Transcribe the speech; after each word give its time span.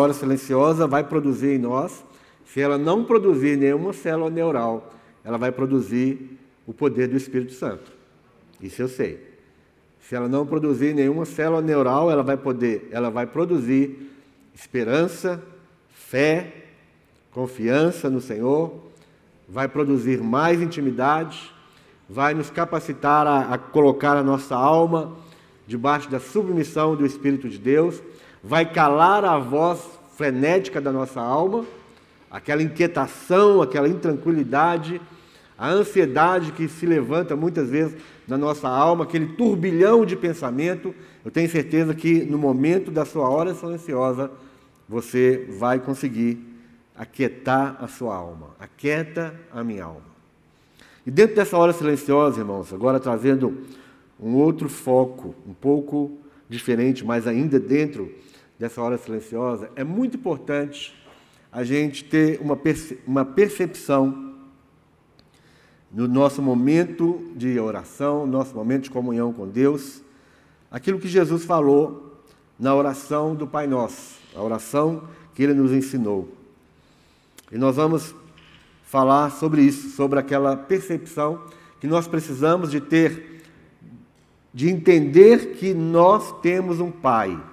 hora 0.00 0.12
silenciosa 0.12 0.86
vai 0.86 1.04
produzir 1.04 1.54
em 1.54 1.58
nós, 1.58 2.04
se 2.44 2.60
ela 2.60 2.76
não 2.76 3.04
produzir 3.04 3.56
nenhuma 3.56 3.92
célula 3.92 4.30
neural, 4.30 4.92
ela 5.24 5.38
vai 5.38 5.52
produzir 5.52 6.38
o 6.66 6.72
poder 6.72 7.08
do 7.08 7.16
Espírito 7.16 7.52
Santo. 7.52 7.92
Isso 8.60 8.82
eu 8.82 8.88
sei. 8.88 9.30
Se 10.00 10.14
ela 10.16 10.28
não 10.28 10.44
produzir 10.44 10.94
nenhuma 10.94 11.24
célula 11.24 11.62
neural, 11.62 12.10
ela 12.10 12.22
vai 12.22 12.36
poder, 12.36 12.88
ela 12.90 13.10
vai 13.10 13.26
produzir 13.26 14.10
esperança, 14.54 15.42
fé, 15.88 16.64
confiança 17.30 18.10
no 18.10 18.20
Senhor, 18.20 18.74
vai 19.48 19.68
produzir 19.68 20.20
mais 20.20 20.60
intimidade, 20.60 21.52
vai 22.08 22.34
nos 22.34 22.50
capacitar 22.50 23.26
a, 23.26 23.54
a 23.54 23.58
colocar 23.58 24.16
a 24.16 24.22
nossa 24.22 24.56
alma 24.56 25.16
debaixo 25.66 26.10
da 26.10 26.18
submissão 26.18 26.96
do 26.96 27.06
Espírito 27.06 27.48
de 27.48 27.58
Deus, 27.58 28.02
vai 28.42 28.70
calar 28.70 29.24
a 29.24 29.38
voz 29.38 29.80
frenética 30.16 30.80
da 30.80 30.92
nossa 30.92 31.20
alma, 31.20 31.64
aquela 32.30 32.62
inquietação, 32.62 33.60
aquela 33.60 33.88
intranquilidade, 33.88 35.00
a 35.56 35.68
ansiedade 35.68 36.52
que 36.52 36.68
se 36.68 36.86
levanta 36.86 37.36
muitas 37.36 37.68
vezes 37.68 37.96
na 38.26 38.38
nossa 38.38 38.68
alma, 38.68 39.04
aquele 39.04 39.26
turbilhão 39.34 40.06
de 40.06 40.16
pensamento. 40.16 40.94
Eu 41.24 41.30
tenho 41.30 41.50
certeza 41.50 41.94
que 41.94 42.24
no 42.24 42.38
momento 42.38 42.90
da 42.90 43.04
sua 43.04 43.28
hora 43.28 43.54
silenciosa, 43.54 44.30
você 44.88 45.46
vai 45.58 45.78
conseguir 45.78 46.38
aquietar 46.96 47.76
a 47.80 47.88
sua 47.88 48.14
alma. 48.14 48.48
Aquieta 48.58 49.34
a 49.52 49.62
minha 49.62 49.84
alma. 49.84 50.10
E 51.06 51.10
dentro 51.10 51.36
dessa 51.36 51.56
hora 51.56 51.72
silenciosa, 51.72 52.40
irmãos, 52.40 52.72
agora 52.72 53.00
trazendo 53.00 53.62
um 54.18 54.34
outro 54.34 54.68
foco, 54.68 55.34
um 55.46 55.54
pouco 55.54 56.18
diferente, 56.48 57.04
mas 57.04 57.26
ainda 57.26 57.58
dentro 57.58 58.12
dessa 58.60 58.82
hora 58.82 58.98
silenciosa, 58.98 59.70
é 59.74 59.82
muito 59.82 60.18
importante 60.18 60.94
a 61.50 61.64
gente 61.64 62.04
ter 62.04 62.38
uma, 62.42 62.54
perce 62.54 63.00
uma 63.06 63.24
percepção 63.24 64.34
no 65.90 66.06
nosso 66.06 66.42
momento 66.42 67.32
de 67.34 67.58
oração, 67.58 68.26
nosso 68.26 68.54
momento 68.54 68.82
de 68.82 68.90
comunhão 68.90 69.32
com 69.32 69.48
Deus, 69.48 70.02
aquilo 70.70 70.98
que 70.98 71.08
Jesus 71.08 71.42
falou 71.42 72.22
na 72.58 72.74
oração 72.74 73.34
do 73.34 73.46
Pai 73.46 73.66
Nosso, 73.66 74.20
a 74.36 74.42
oração 74.42 75.04
que 75.34 75.42
ele 75.42 75.54
nos 75.54 75.72
ensinou. 75.72 76.28
E 77.50 77.56
nós 77.56 77.76
vamos 77.76 78.14
falar 78.84 79.30
sobre 79.30 79.62
isso, 79.62 79.88
sobre 79.96 80.18
aquela 80.18 80.54
percepção 80.54 81.44
que 81.80 81.86
nós 81.86 82.06
precisamos 82.06 82.70
de 82.70 82.82
ter, 82.82 83.42
de 84.52 84.68
entender 84.68 85.54
que 85.54 85.72
nós 85.72 86.38
temos 86.42 86.78
um 86.78 86.90
Pai 86.90 87.48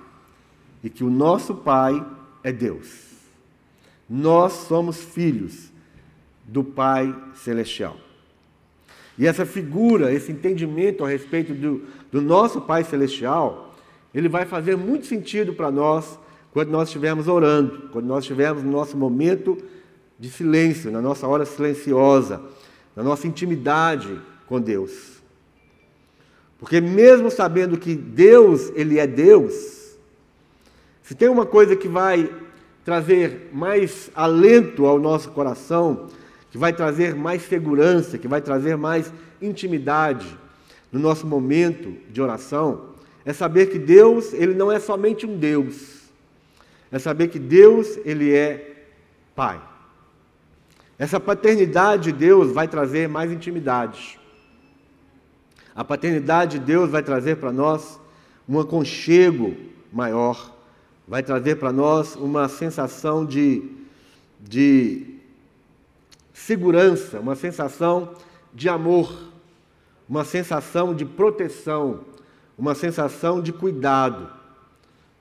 e 0.84 0.90
que 0.90 1.04
o 1.04 1.10
nosso 1.10 1.56
Pai 1.56 2.06
é 2.44 2.52
Deus. 2.52 3.08
Nós 4.10 4.54
somos 4.54 5.04
filhos 5.04 5.72
do 6.46 6.64
Pai 6.64 7.14
Celestial. 7.36 7.98
E 9.18 9.26
essa 9.26 9.46
figura, 9.46 10.14
esse 10.14 10.32
entendimento 10.32 11.04
a 11.04 11.10
respeito 11.10 11.54
do, 11.54 11.84
do 12.12 12.22
nosso 12.22 12.62
Pai 12.62 12.84
Celestial, 12.84 13.76
ele 14.14 14.30
vai 14.30 14.46
fazer 14.46 14.78
muito 14.78 15.08
sentido 15.08 15.54
para 15.54 15.72
nós 15.72 16.18
quando 16.52 16.70
nós 16.70 16.88
estivermos 16.88 17.28
orando, 17.28 17.90
quando 17.92 18.06
nós 18.06 18.24
estivermos 18.24 18.64
no 18.64 18.72
nosso 18.72 18.96
momento 18.96 19.58
de 20.20 20.30
silêncio, 20.30 20.92
na 20.92 21.02
nossa 21.02 21.28
hora 21.28 21.46
silenciosa, 21.46 22.42
na 22.96 23.04
nossa 23.04 23.28
intimidade 23.28 24.20
com 24.48 24.60
Deus. 24.60 25.22
Porque 26.58 26.82
mesmo 26.82 27.30
sabendo 27.30 27.78
que 27.78 27.94
Deus, 27.96 28.72
ele 28.76 28.98
é 28.98 29.06
Deus, 29.06 29.77
se 31.08 31.16
tem 31.16 31.30
uma 31.30 31.46
coisa 31.46 31.74
que 31.74 31.88
vai 31.88 32.30
trazer 32.84 33.50
mais 33.54 34.12
alento 34.14 34.86
ao 34.86 35.00
nosso 35.00 35.32
coração, 35.32 36.08
que 36.52 36.58
vai 36.58 36.74
trazer 36.74 37.16
mais 37.16 37.44
segurança, 37.44 38.18
que 38.18 38.28
vai 38.28 38.42
trazer 38.42 38.76
mais 38.76 39.14
intimidade 39.42 40.38
no 40.92 41.00
nosso 41.00 41.26
momento 41.26 41.96
de 42.10 42.22
oração, 42.22 42.90
é 43.24 43.32
saber 43.32 43.68
que 43.68 43.80
Deus, 43.80 44.34
ele 44.34 44.54
não 44.54 44.70
é 44.70 44.82
somente 44.82 45.26
um 45.26 45.38
Deus. 45.38 46.02
É 46.92 47.00
saber 47.00 47.30
que 47.30 47.40
Deus, 47.40 47.98
ele 48.04 48.36
é 48.36 48.86
Pai. 49.34 49.62
Essa 51.00 51.22
paternidade 51.22 52.12
de 52.12 52.20
Deus 52.20 52.52
vai 52.52 52.68
trazer 52.68 53.08
mais 53.08 53.32
intimidade. 53.32 54.20
A 55.74 55.86
paternidade 55.86 56.60
de 56.60 56.66
Deus 56.66 56.90
vai 56.90 57.02
trazer 57.02 57.38
para 57.38 57.54
nós 57.54 57.98
um 58.48 58.60
aconchego 58.60 59.56
maior, 59.94 60.57
vai 61.08 61.24
trazer 61.24 61.56
para 61.56 61.72
nós 61.72 62.16
uma 62.16 62.50
sensação 62.50 63.26
de, 63.26 63.64
de 64.42 65.06
segurança, 66.34 67.20
uma 67.20 67.36
sensação 67.36 68.14
de 68.54 68.68
amor, 68.68 69.32
uma 70.10 70.26
sensação 70.26 70.94
de 70.94 71.06
proteção, 71.06 72.02
uma 72.58 72.76
sensação 72.76 73.42
de 73.42 73.54
cuidado. 73.54 74.30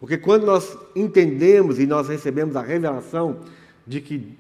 Porque 0.01 0.19
quando 0.19 0.45
nós 0.45 0.77
entendemos 0.95 1.79
e 1.79 1.87
nós 1.87 2.09
recebemos 2.09 2.57
a 2.57 2.63
revelação 2.63 3.41
de 3.87 4.01
que 4.01 4.37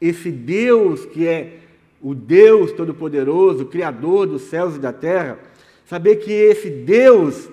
esse 0.00 0.30
Deus 0.30 1.06
que 1.06 1.26
é 1.26 1.60
o 2.02 2.14
Deus 2.14 2.72
Todo-Poderoso, 2.72 3.66
Criador 3.66 4.26
dos 4.26 4.42
céus 4.42 4.76
e 4.76 4.78
da 4.78 4.92
terra, 4.92 5.38
saber 5.86 6.16
que 6.16 6.32
esse 6.32 6.70
Deus, 6.70 7.48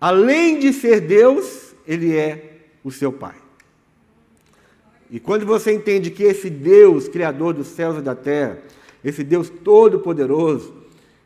além 0.00 0.58
de 0.58 0.72
ser 0.72 1.00
Deus, 1.00 1.74
ele 1.86 2.14
é 2.14 2.47
o 2.82 2.90
seu 2.90 3.12
Pai. 3.12 3.34
E 5.10 5.18
quando 5.18 5.46
você 5.46 5.72
entende 5.72 6.10
que 6.10 6.22
esse 6.22 6.50
Deus, 6.50 7.08
Criador 7.08 7.54
dos 7.54 7.68
céus 7.68 7.98
e 7.98 8.02
da 8.02 8.14
terra, 8.14 8.58
esse 9.02 9.24
Deus 9.24 9.48
Todo-Poderoso, 9.48 10.74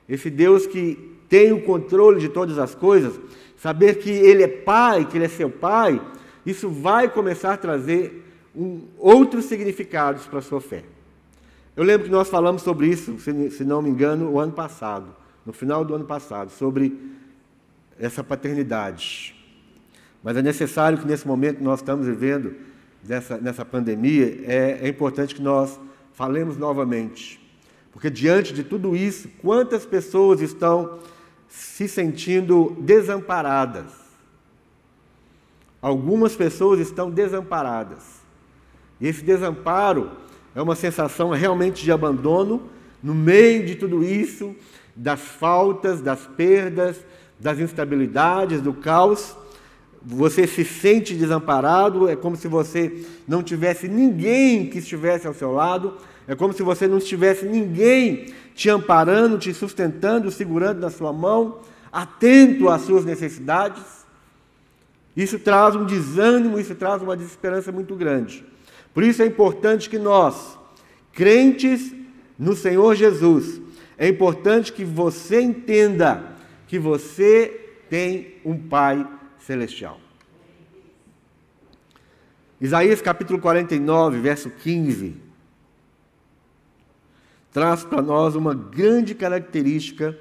esse 0.08 0.30
Deus 0.30 0.66
que 0.66 1.16
tem 1.28 1.52
o 1.52 1.62
controle 1.62 2.20
de 2.20 2.28
todas 2.28 2.58
as 2.58 2.74
coisas, 2.74 3.18
saber 3.56 3.98
que 3.98 4.10
Ele 4.10 4.42
é 4.42 4.48
Pai, 4.48 5.04
que 5.04 5.16
Ele 5.16 5.24
é 5.24 5.28
seu 5.28 5.50
Pai, 5.50 6.00
isso 6.44 6.68
vai 6.68 7.08
começar 7.08 7.54
a 7.54 7.56
trazer 7.56 8.24
um, 8.54 8.82
outros 8.98 9.46
significados 9.46 10.26
para 10.26 10.40
a 10.40 10.42
sua 10.42 10.60
fé. 10.60 10.84
Eu 11.74 11.84
lembro 11.84 12.04
que 12.04 12.12
nós 12.12 12.28
falamos 12.28 12.62
sobre 12.62 12.86
isso, 12.88 13.18
se, 13.18 13.50
se 13.50 13.64
não 13.64 13.80
me 13.80 13.88
engano, 13.88 14.30
o 14.30 14.38
ano 14.38 14.52
passado, 14.52 15.06
no 15.44 15.52
final 15.52 15.84
do 15.84 15.94
ano 15.94 16.04
passado, 16.04 16.50
sobre 16.50 17.00
essa 17.98 18.22
paternidade. 18.22 19.41
Mas 20.22 20.36
é 20.36 20.42
necessário 20.42 20.98
que 20.98 21.06
nesse 21.06 21.26
momento 21.26 21.58
que 21.58 21.64
nós 21.64 21.80
estamos 21.80 22.06
vivendo, 22.06 22.54
nessa, 23.06 23.38
nessa 23.38 23.64
pandemia, 23.64 24.40
é, 24.44 24.80
é 24.82 24.88
importante 24.88 25.34
que 25.34 25.42
nós 25.42 25.80
falemos 26.12 26.56
novamente. 26.56 27.40
Porque 27.92 28.08
diante 28.08 28.54
de 28.54 28.62
tudo 28.62 28.96
isso, 28.96 29.28
quantas 29.40 29.84
pessoas 29.84 30.40
estão 30.40 30.98
se 31.48 31.88
sentindo 31.88 32.76
desamparadas? 32.80 34.02
Algumas 35.80 36.36
pessoas 36.36 36.78
estão 36.78 37.10
desamparadas. 37.10 38.22
E 39.00 39.08
esse 39.08 39.22
desamparo 39.22 40.12
é 40.54 40.62
uma 40.62 40.76
sensação 40.76 41.30
realmente 41.30 41.82
de 41.82 41.90
abandono 41.90 42.62
no 43.02 43.14
meio 43.14 43.66
de 43.66 43.74
tudo 43.74 44.04
isso, 44.04 44.54
das 44.94 45.20
faltas, 45.20 46.00
das 46.00 46.26
perdas, 46.26 47.04
das 47.40 47.58
instabilidades, 47.58 48.60
do 48.60 48.72
caos. 48.72 49.36
Você 50.04 50.46
se 50.46 50.64
sente 50.64 51.14
desamparado, 51.14 52.08
é 52.08 52.16
como 52.16 52.36
se 52.36 52.48
você 52.48 53.04
não 53.26 53.42
tivesse 53.42 53.86
ninguém 53.86 54.66
que 54.66 54.78
estivesse 54.78 55.26
ao 55.26 55.34
seu 55.34 55.52
lado, 55.52 55.96
é 56.26 56.34
como 56.34 56.52
se 56.52 56.62
você 56.62 56.88
não 56.88 56.98
tivesse 56.98 57.46
ninguém 57.46 58.32
te 58.54 58.68
amparando, 58.68 59.38
te 59.38 59.54
sustentando, 59.54 60.30
segurando 60.30 60.80
na 60.80 60.90
sua 60.90 61.12
mão, 61.12 61.60
atento 61.92 62.68
às 62.68 62.82
suas 62.82 63.04
necessidades. 63.04 63.82
Isso 65.16 65.38
traz 65.38 65.76
um 65.76 65.84
desânimo, 65.84 66.58
isso 66.58 66.74
traz 66.74 67.02
uma 67.02 67.16
desesperança 67.16 67.70
muito 67.70 67.94
grande. 67.94 68.44
Por 68.92 69.04
isso 69.04 69.22
é 69.22 69.26
importante 69.26 69.88
que 69.88 69.98
nós, 69.98 70.58
crentes 71.12 71.94
no 72.38 72.56
Senhor 72.56 72.94
Jesus, 72.94 73.60
é 73.96 74.08
importante 74.08 74.72
que 74.72 74.84
você 74.84 75.40
entenda 75.40 76.24
que 76.66 76.78
você 76.78 77.60
tem 77.88 78.34
um 78.44 78.56
Pai 78.58 79.06
celestial. 79.46 80.00
Isaías 82.60 83.02
capítulo 83.02 83.40
49, 83.40 84.20
verso 84.20 84.48
15, 84.48 85.16
traz 87.52 87.84
para 87.84 88.00
nós 88.00 88.36
uma 88.36 88.54
grande 88.54 89.14
característica 89.14 90.16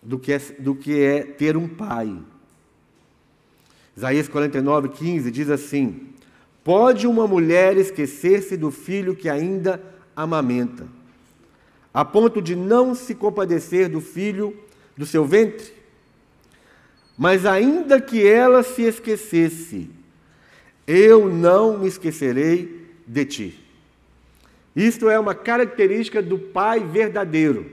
do 0.00 0.18
que, 0.18 0.32
é, 0.32 0.38
do 0.58 0.74
que 0.74 1.02
é 1.02 1.22
ter 1.24 1.56
um 1.56 1.68
pai. 1.68 2.16
Isaías 3.96 4.28
49, 4.28 4.90
15 4.90 5.30
diz 5.30 5.50
assim: 5.50 6.10
Pode 6.62 7.06
uma 7.06 7.26
mulher 7.26 7.76
esquecer-se 7.76 8.56
do 8.56 8.70
filho 8.70 9.16
que 9.16 9.28
ainda 9.28 9.82
amamenta, 10.14 10.86
a 11.92 12.04
ponto 12.04 12.40
de 12.40 12.54
não 12.54 12.94
se 12.94 13.14
compadecer 13.14 13.88
do 13.88 14.00
filho 14.00 14.56
do 14.96 15.04
seu 15.04 15.24
ventre? 15.24 15.75
Mas 17.16 17.46
ainda 17.46 18.00
que 18.00 18.26
ela 18.26 18.62
se 18.62 18.82
esquecesse, 18.82 19.90
Eu 20.88 21.28
não 21.28 21.78
me 21.78 21.88
esquecerei 21.88 22.86
de 23.04 23.24
ti. 23.24 23.64
Isto 24.74 25.10
é 25.10 25.18
uma 25.18 25.34
característica 25.34 26.22
do 26.22 26.38
Pai 26.38 26.78
verdadeiro. 26.78 27.66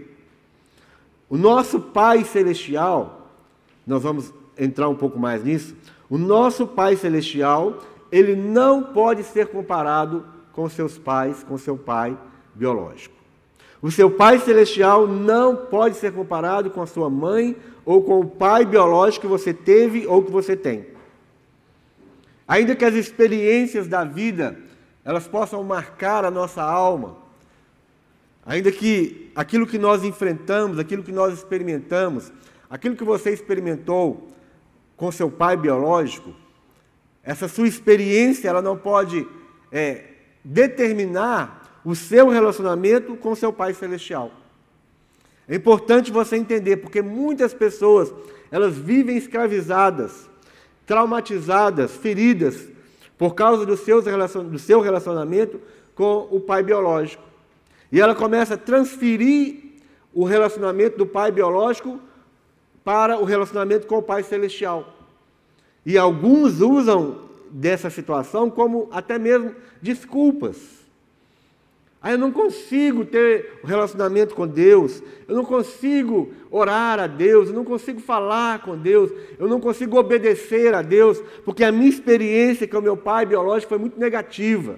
O 1.30 1.38
nosso 1.38 1.80
Pai 1.80 2.24
celestial, 2.24 3.30
nós 3.86 4.02
vamos 4.02 4.34
entrar 4.58 4.90
um 4.90 4.96
pouco 4.96 5.20
mais 5.20 5.44
nisso. 5.44 5.76
O 6.10 6.18
nosso 6.18 6.66
Pai 6.66 6.96
celestial, 6.96 7.84
ele 8.12 8.36
não 8.36 8.82
pode 8.82 9.24
ser 9.24 9.48
comparado 9.48 10.26
com 10.52 10.70
seus 10.70 10.98
pais, 10.98 11.44
com 11.44 11.58
seu 11.58 11.76
pai 11.76 12.18
biológico. 12.54 13.16
O 13.84 13.92
seu 13.92 14.10
pai 14.10 14.40
celestial 14.40 15.06
não 15.06 15.58
pode 15.58 15.98
ser 15.98 16.14
comparado 16.14 16.72
com 16.72 16.82
a 16.82 16.88
sua 16.88 17.10
mãe 17.10 17.54
ou 17.84 18.02
com 18.02 18.22
o 18.22 18.26
pai 18.26 18.64
biológico 18.64 19.24
que 19.24 19.28
você 19.28 19.54
teve 19.54 20.08
ou 20.08 20.24
que 20.24 20.32
você 20.32 20.56
tem. 20.56 20.88
Ainda 22.48 22.78
que 22.78 22.86
as 22.86 22.94
experiências 22.94 23.86
da 23.86 24.06
vida 24.06 24.58
elas 25.04 25.28
possam 25.28 25.62
marcar 25.66 26.24
a 26.24 26.32
nossa 26.32 26.64
alma, 26.64 27.18
ainda 28.46 28.72
que 28.72 29.30
aquilo 29.36 29.68
que 29.68 29.78
nós 29.78 30.02
enfrentamos, 30.06 30.80
aquilo 30.80 31.04
que 31.04 31.12
nós 31.12 31.34
experimentamos, 31.34 32.32
aquilo 32.70 32.96
que 32.96 33.04
você 33.04 33.32
experimentou 33.32 34.30
com 34.96 35.12
seu 35.12 35.30
pai 35.30 35.58
biológico, 35.58 36.34
essa 37.22 37.50
sua 37.50 37.68
experiência 37.68 38.48
ela 38.48 38.62
não 38.62 38.78
pode 38.78 39.28
é, 39.70 40.06
determinar 40.42 41.63
o 41.84 41.96
seu 41.96 42.30
relacionamento 42.30 43.16
com 43.16 43.36
seu 43.36 43.52
Pai 43.52 43.74
Celestial. 43.74 44.32
É 45.48 45.56
importante 45.56 46.12
você 46.12 46.38
entender, 46.38 46.78
porque 46.78 47.02
muitas 47.02 47.54
pessoas, 47.54 48.14
elas 48.50 48.78
vivem 48.78 49.18
escravizadas, 49.18 50.30
traumatizadas, 50.86 51.92
feridas, 51.92 52.68
por 53.18 53.36
causa 53.36 53.66
do 53.66 53.78
seu 54.60 54.82
relacionamento 54.82 55.60
com 55.94 56.28
o 56.32 56.40
pai 56.40 56.64
biológico. 56.64 57.24
E 57.92 58.00
ela 58.00 58.16
começa 58.16 58.56
a 58.56 58.58
transferir 58.58 59.56
o 60.14 60.24
relacionamento 60.24 60.98
do 60.98 61.06
pai 61.06 61.32
biológico 61.32 62.00
para 62.84 63.18
o 63.18 63.24
relacionamento 63.24 63.88
com 63.88 63.98
o 63.98 64.04
pai 64.04 64.24
celestial. 64.24 64.94
E 65.86 65.98
alguns 65.98 66.60
usam 66.60 67.30
dessa 67.52 67.90
situação 67.90 68.50
como 68.50 68.90
até 68.92 69.20
mesmo 69.20 69.56
desculpas 69.82 70.83
ah, 72.04 72.12
eu 72.12 72.18
não 72.18 72.34
consigo 72.34 73.06
ter 73.06 73.62
um 73.64 73.68
relacionamento 73.68 74.36
com 74.36 74.46
Deus, 74.46 75.02
eu 75.26 75.38
não 75.38 75.46
consigo 75.46 76.34
orar 76.52 77.00
a 77.00 77.08
Deus, 77.08 77.48
eu 77.48 77.56
não 77.56 77.64
consigo 77.64 78.02
falar 78.02 78.62
com 78.62 78.78
Deus, 78.78 79.10
eu 79.40 79.48
não 79.48 79.58
consigo 79.58 79.98
obedecer 79.98 80.74
a 80.74 80.82
Deus, 80.82 81.24
porque 81.46 81.64
a 81.64 81.72
minha 81.72 81.88
experiência 81.88 82.68
com 82.68 82.80
o 82.80 82.82
meu 82.82 82.98
pai 82.98 83.26
biológico 83.26 83.70
foi 83.70 83.78
muito 83.78 83.98
negativa. 83.98 84.78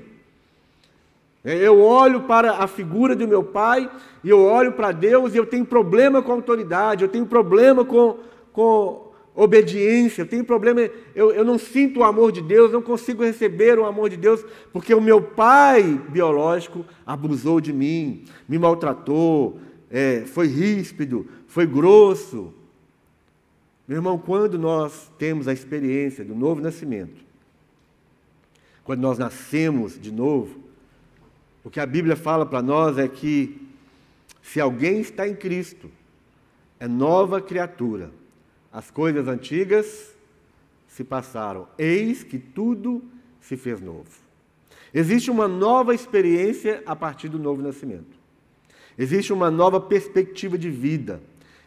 É, 1.44 1.56
eu 1.56 1.82
olho 1.82 2.22
para 2.22 2.58
a 2.58 2.68
figura 2.68 3.16
do 3.16 3.28
meu 3.28 3.44
pai 3.44 3.90
e 4.24 4.30
eu 4.30 4.44
olho 4.44 4.74
para 4.74 4.92
Deus 4.92 5.34
e 5.34 5.38
eu 5.38 5.48
tenho 5.48 5.66
problema 5.66 6.22
com 6.22 6.32
a 6.32 6.36
autoridade, 6.36 7.04
eu 7.04 7.10
tenho 7.10 7.26
problema 7.26 7.84
com, 7.84 8.20
com 8.54 9.05
obediência, 9.36 10.22
eu 10.22 10.28
tenho 10.28 10.46
problema, 10.46 10.90
eu, 11.14 11.32
eu 11.32 11.44
não 11.44 11.58
sinto 11.58 12.00
o 12.00 12.04
amor 12.04 12.32
de 12.32 12.42
Deus, 12.42 12.72
não 12.72 12.82
consigo 12.82 13.24
receber 13.24 13.78
o 13.78 13.86
amor 13.86 14.10
de 14.10 14.16
Deus, 14.16 14.44
porque 14.72 14.94
o 14.94 15.02
meu 15.02 15.22
pai 15.22 15.84
biológico 16.10 16.86
abusou 17.06 17.60
de 17.60 17.74
mim, 17.74 18.24
me 18.48 18.58
maltratou, 18.58 19.60
é, 19.92 20.22
foi 20.22 20.48
ríspido, 20.48 21.28
foi 21.48 21.68
grosso. 21.68 22.54
Meu 23.86 23.98
irmão, 23.98 24.18
quando 24.18 24.58
nós 24.58 25.12
temos 25.18 25.48
a 25.48 25.54
experiência 25.54 26.24
do 26.24 26.34
novo 26.34 26.62
nascimento, 26.62 27.24
quando 28.86 29.02
nós 29.02 29.18
nascemos 29.18 30.00
de 30.00 30.12
novo, 30.14 30.64
o 31.64 31.70
que 31.70 31.80
a 31.80 31.86
Bíblia 31.86 32.16
fala 32.16 32.46
para 32.46 32.62
nós 32.62 32.98
é 32.98 33.08
que 33.08 33.62
se 34.42 34.62
alguém 34.62 35.02
está 35.02 35.28
em 35.28 35.36
Cristo, 35.36 35.90
é 36.80 36.88
nova 36.88 37.42
criatura. 37.42 38.12
As 38.76 38.92
coisas 38.92 39.26
antigas 39.30 40.14
se 40.86 41.02
passaram, 41.02 41.66
eis 41.78 42.26
que 42.26 42.38
tudo 42.38 43.02
se 43.40 43.56
fez 43.56 43.80
novo. 43.80 44.10
Existe 44.94 45.32
uma 45.32 45.48
nova 45.48 45.96
experiência 45.96 46.84
a 46.86 46.94
partir 46.94 47.30
do 47.30 47.40
novo 47.40 47.62
nascimento. 47.62 48.18
Existe 48.98 49.32
uma 49.32 49.50
nova 49.50 49.80
perspectiva 49.80 50.58
de 50.58 50.70
vida. 50.70 51.22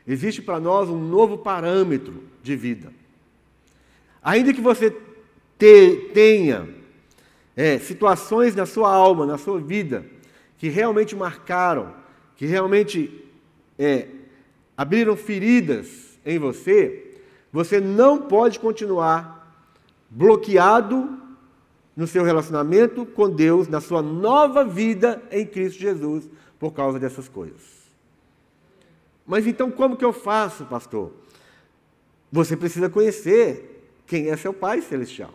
Existe 0.06 0.42
para 0.42 0.60
nós 0.60 0.90
um 0.90 1.02
novo 1.02 1.38
parâmetro 1.38 2.24
de 2.42 2.54
vida. 2.54 2.92
Ainda 4.22 4.52
que 4.52 4.60
você 4.60 4.94
te, 5.56 6.10
tenha 6.12 6.68
é, 7.56 7.78
situações 7.78 8.54
na 8.54 8.66
sua 8.66 8.92
alma, 8.92 9.24
na 9.24 9.38
sua 9.38 9.58
vida, 9.58 10.04
que 10.58 10.68
realmente 10.68 11.16
marcaram, 11.16 11.94
que 12.36 12.44
realmente 12.44 13.24
é, 13.78 14.08
abriram 14.76 15.16
feridas 15.16 16.07
em 16.28 16.38
você, 16.38 17.16
você 17.50 17.80
não 17.80 18.20
pode 18.20 18.60
continuar 18.60 19.66
bloqueado 20.10 21.18
no 21.96 22.06
seu 22.06 22.22
relacionamento 22.22 23.06
com 23.06 23.30
Deus, 23.30 23.66
na 23.66 23.80
sua 23.80 24.02
nova 24.02 24.62
vida 24.62 25.22
em 25.30 25.46
Cristo 25.46 25.80
Jesus, 25.80 26.28
por 26.58 26.72
causa 26.72 26.98
dessas 26.98 27.28
coisas. 27.28 27.78
Mas 29.26 29.46
então 29.46 29.70
como 29.70 29.96
que 29.96 30.04
eu 30.04 30.12
faço, 30.12 30.66
pastor? 30.66 31.12
Você 32.30 32.56
precisa 32.56 32.90
conhecer 32.90 33.90
quem 34.06 34.28
é 34.28 34.36
seu 34.36 34.52
Pai 34.52 34.82
Celestial. 34.82 35.32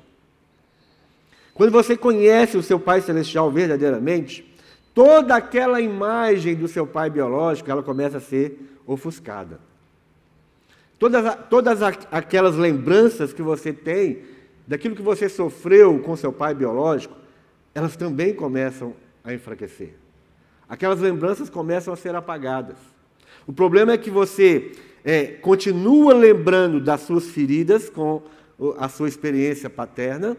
Quando 1.56 1.72
você 1.72 1.98
conhece 1.98 2.56
o 2.56 2.64
seu 2.64 2.80
Pai 2.80 3.02
Celestial 3.02 3.52
verdadeiramente, 3.52 4.56
toda 4.94 5.36
aquela 5.36 5.82
imagem 5.82 6.56
do 6.56 6.68
seu 6.68 6.86
pai 6.86 7.10
biológico, 7.10 7.70
ela 7.70 7.82
começa 7.82 8.18
a 8.18 8.22
ser 8.22 8.78
ofuscada. 8.86 9.60
Todas, 11.04 11.38
todas 11.50 11.82
aquelas 12.10 12.56
lembranças 12.56 13.34
que 13.34 13.42
você 13.42 13.74
tem 13.74 14.20
daquilo 14.66 14.96
que 14.96 15.02
você 15.02 15.28
sofreu 15.28 16.00
com 16.00 16.16
seu 16.16 16.32
pai 16.32 16.54
biológico, 16.56 17.14
elas 17.76 17.98
também 17.98 18.34
começam 18.34 18.94
a 19.22 19.34
enfraquecer. 19.34 19.96
Aquelas 20.66 21.02
lembranças 21.02 21.50
começam 21.50 21.94
a 21.94 21.98
ser 21.98 22.16
apagadas. 22.16 22.78
O 23.46 23.52
problema 23.52 23.92
é 23.92 23.98
que 23.98 24.10
você 24.10 24.72
é, 25.04 25.26
continua 25.26 26.14
lembrando 26.14 26.80
das 26.80 27.02
suas 27.02 27.26
feridas 27.26 27.90
com 27.90 28.22
a 28.78 28.88
sua 28.88 29.10
experiência 29.10 29.70
paterna, 29.70 30.38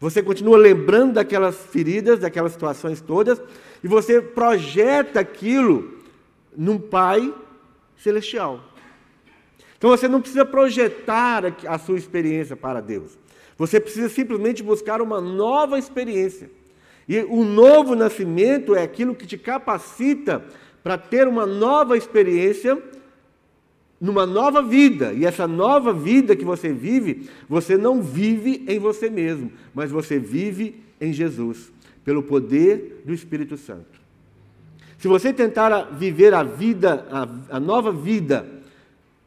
você 0.00 0.20
continua 0.20 0.58
lembrando 0.58 1.12
daquelas 1.12 1.54
feridas, 1.54 2.18
daquelas 2.18 2.50
situações 2.50 3.00
todas, 3.00 3.40
e 3.84 3.86
você 3.86 4.20
projeta 4.20 5.20
aquilo 5.20 5.96
num 6.56 6.76
pai 6.76 7.32
celestial. 7.96 8.71
Então 9.82 9.90
você 9.90 10.06
não 10.06 10.20
precisa 10.20 10.44
projetar 10.44 11.42
a 11.66 11.76
sua 11.76 11.98
experiência 11.98 12.54
para 12.54 12.80
Deus. 12.80 13.18
Você 13.58 13.80
precisa 13.80 14.08
simplesmente 14.08 14.62
buscar 14.62 15.02
uma 15.02 15.20
nova 15.20 15.76
experiência. 15.76 16.48
E 17.08 17.18
o 17.18 17.44
novo 17.44 17.96
nascimento 17.96 18.76
é 18.76 18.84
aquilo 18.84 19.12
que 19.12 19.26
te 19.26 19.36
capacita 19.36 20.44
para 20.84 20.96
ter 20.96 21.26
uma 21.26 21.44
nova 21.44 21.96
experiência 21.96 22.80
numa 24.00 24.24
nova 24.24 24.62
vida. 24.62 25.12
E 25.14 25.26
essa 25.26 25.48
nova 25.48 25.92
vida 25.92 26.36
que 26.36 26.44
você 26.44 26.72
vive, 26.72 27.28
você 27.48 27.76
não 27.76 28.00
vive 28.00 28.64
em 28.68 28.78
você 28.78 29.10
mesmo, 29.10 29.50
mas 29.74 29.90
você 29.90 30.16
vive 30.16 30.80
em 31.00 31.12
Jesus, 31.12 31.72
pelo 32.04 32.22
poder 32.22 33.02
do 33.04 33.12
Espírito 33.12 33.56
Santo. 33.56 34.00
Se 34.96 35.08
você 35.08 35.32
tentar 35.32 35.90
viver 35.90 36.34
a 36.34 36.44
vida, 36.44 37.04
a, 37.10 37.56
a 37.56 37.58
nova 37.58 37.90
vida, 37.90 38.61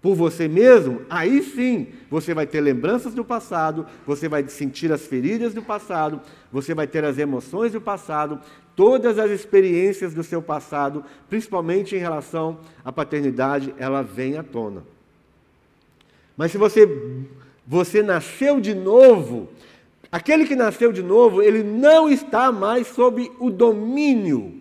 por 0.05 0.13
você 0.13 0.47
mesmo, 0.47 1.01
aí 1.09 1.41
sim 1.41 1.87
você 2.11 2.31
vai 2.31 2.45
ter 2.45 2.61
lembranças 2.61 3.15
do 3.15 3.25
passado, 3.25 3.87
você 4.05 4.29
vai 4.29 4.47
sentir 4.47 4.91
as 4.91 5.07
feridas 5.07 5.51
do 5.51 5.63
passado, 5.63 6.21
você 6.51 6.75
vai 6.75 6.85
ter 6.85 7.03
as 7.03 7.17
emoções 7.17 7.71
do 7.71 7.81
passado, 7.81 8.39
todas 8.75 9.17
as 9.17 9.31
experiências 9.31 10.13
do 10.13 10.21
seu 10.21 10.43
passado, 10.43 11.03
principalmente 11.27 11.95
em 11.95 11.97
relação 11.97 12.59
à 12.83 12.91
paternidade, 12.91 13.73
ela 13.79 14.03
vem 14.03 14.37
à 14.37 14.43
tona. 14.43 14.83
Mas 16.37 16.51
se 16.51 16.59
você 16.59 16.87
você 17.65 18.03
nasceu 18.03 18.61
de 18.61 18.75
novo, 18.75 19.49
aquele 20.11 20.45
que 20.45 20.55
nasceu 20.55 20.91
de 20.91 21.01
novo, 21.01 21.41
ele 21.41 21.63
não 21.63 22.07
está 22.07 22.51
mais 22.51 22.85
sob 22.85 23.31
o 23.39 23.49
domínio. 23.49 24.53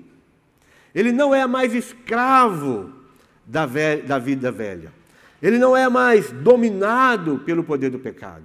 Ele 0.94 1.12
não 1.12 1.34
é 1.34 1.46
mais 1.46 1.74
escravo 1.74 2.90
da, 3.44 3.66
da 4.06 4.18
vida 4.18 4.50
velha. 4.50 5.03
Ele 5.44 5.58
não 5.58 5.76
é 5.76 5.90
mais 5.90 6.32
dominado 6.32 7.38
pelo 7.40 7.62
poder 7.62 7.90
do 7.90 7.98
pecado. 7.98 8.44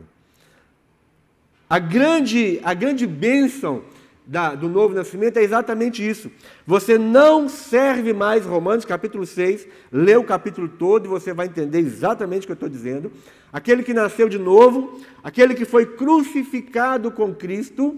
A 1.70 1.80
grande, 1.80 2.60
a 2.62 2.74
grande 2.74 3.08
bênção 3.08 3.84
da, 4.28 4.54
do 4.54 4.68
novo 4.68 4.94
nascimento 4.94 5.38
é 5.38 5.42
exatamente 5.42 6.06
isso. 6.06 6.30
Você 6.68 6.98
não 6.98 7.48
serve 7.48 8.12
mais, 8.12 8.46
Romanos 8.46 8.84
capítulo 8.84 9.26
6, 9.26 9.66
lê 9.90 10.18
o 10.18 10.26
capítulo 10.26 10.68
todo 10.68 11.06
e 11.06 11.08
você 11.08 11.32
vai 11.32 11.46
entender 11.46 11.80
exatamente 11.80 12.44
o 12.44 12.48
que 12.48 12.52
eu 12.52 12.56
estou 12.56 12.68
dizendo. 12.68 13.10
Aquele 13.54 13.82
que 13.82 13.94
nasceu 13.94 14.28
de 14.28 14.38
novo, 14.38 15.00
aquele 15.24 15.56
que 15.56 15.64
foi 15.64 15.86
crucificado 15.86 17.12
com 17.12 17.34
Cristo, 17.34 17.96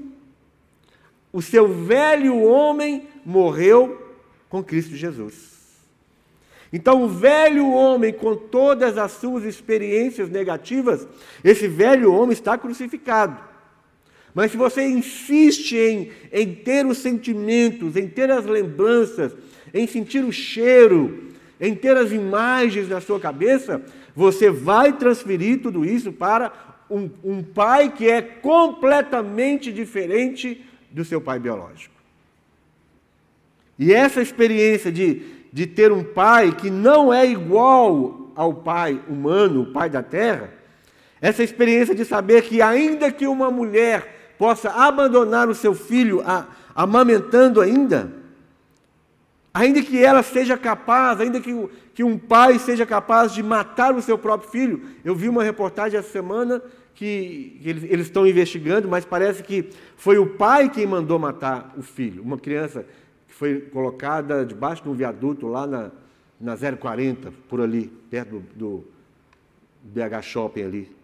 o 1.34 1.42
seu 1.42 1.68
velho 1.68 2.38
homem 2.44 3.08
morreu 3.26 4.16
com 4.48 4.64
Cristo 4.64 4.96
Jesus. 4.96 5.51
Então, 6.74 7.04
o 7.04 7.08
velho 7.08 7.70
homem, 7.70 8.14
com 8.14 8.36
todas 8.36 8.98
as 8.98 9.12
suas 9.12 9.44
experiências 9.44 10.30
negativas, 10.30 11.08
esse 11.44 11.68
velho 11.68 12.14
homem 12.14 12.32
está 12.32 12.58
crucificado. 12.58 13.38
Mas 14.34 14.52
se 14.52 14.58
você 14.58 14.84
insiste 14.88 15.76
em, 15.76 16.12
em 16.32 16.56
ter 16.56 16.86
os 16.86 17.00
sentimentos, 17.00 17.98
em 17.98 18.08
ter 18.08 18.32
as 18.32 18.46
lembranças, 18.46 19.36
em 19.74 19.86
sentir 19.86 20.24
o 20.24 20.32
cheiro, 20.32 21.32
em 21.60 21.76
ter 21.76 21.98
as 21.98 22.12
imagens 22.12 22.88
na 22.88 23.02
sua 23.02 23.20
cabeça, 23.20 23.82
você 24.16 24.50
vai 24.50 24.94
transferir 24.94 25.62
tudo 25.62 25.84
isso 25.84 26.14
para 26.14 26.52
um, 26.90 27.10
um 27.24 27.44
pai 27.44 27.92
que 27.92 28.10
é 28.10 28.22
completamente 28.22 29.72
diferente 29.72 30.66
do 30.90 31.04
seu 31.04 31.20
pai 31.20 31.40
biológico. 31.40 31.96
E 33.78 33.94
essa 33.94 34.22
experiência 34.22 34.92
de, 34.92 35.22
de 35.52 35.68
ter 35.68 35.92
um 35.92 36.04
pai 36.04 36.52
que 36.52 36.70
não 36.70 37.14
é 37.14 37.26
igual 37.26 38.32
ao 38.36 38.54
pai 38.54 39.00
humano, 39.08 39.64
o 39.64 39.72
pai 39.74 39.90
da 39.90 40.02
terra, 40.02 40.50
essa 41.20 41.44
experiência 41.44 41.94
de 41.94 42.06
saber 42.06 42.44
que, 42.44 42.62
ainda 42.62 43.12
que 43.12 43.28
uma 43.28 43.52
mulher 43.52 44.34
possa 44.38 44.72
abandonar 44.72 45.50
o 45.50 45.54
seu 45.54 45.76
filho 45.76 46.22
a, 46.26 46.48
amamentando 46.74 47.62
ainda, 47.62 48.12
ainda 49.54 49.82
que 49.84 50.04
ela 50.04 50.24
seja 50.24 50.58
capaz, 50.58 51.20
ainda 51.20 51.40
que, 51.40 51.70
que 51.94 52.04
um 52.04 52.18
pai 52.18 52.58
seja 52.58 52.86
capaz 52.86 53.34
de 53.34 53.44
matar 53.44 53.94
o 53.94 54.02
seu 54.02 54.18
próprio 54.18 54.50
filho. 54.50 54.82
Eu 55.06 55.14
vi 55.14 55.30
uma 55.30 55.44
reportagem 55.44 56.00
essa 56.00 56.10
semana 56.10 56.62
que, 56.96 57.60
que 57.62 57.70
eles, 57.70 57.84
eles 57.84 58.06
estão 58.08 58.26
investigando, 58.26 58.88
mas 58.88 59.06
parece 59.06 59.44
que 59.44 59.70
foi 59.96 60.18
o 60.18 60.26
pai 60.26 60.70
quem 60.70 60.88
mandou 60.88 61.20
matar 61.20 61.74
o 61.78 61.84
filho. 61.84 62.24
Uma 62.24 62.38
criança 62.38 62.86
foi 63.42 63.60
colocada 63.60 64.46
debaixo 64.46 64.84
de 64.84 64.90
um 64.90 64.94
viaduto 64.94 65.48
lá 65.48 65.66
na, 65.66 65.90
na 66.40 66.56
040, 66.56 67.34
por 67.50 67.60
ali, 67.60 67.92
perto 68.08 68.44
do, 68.56 68.56
do 68.56 68.86
BH 69.82 70.22
Shopping 70.22 70.62
ali. 70.62 70.96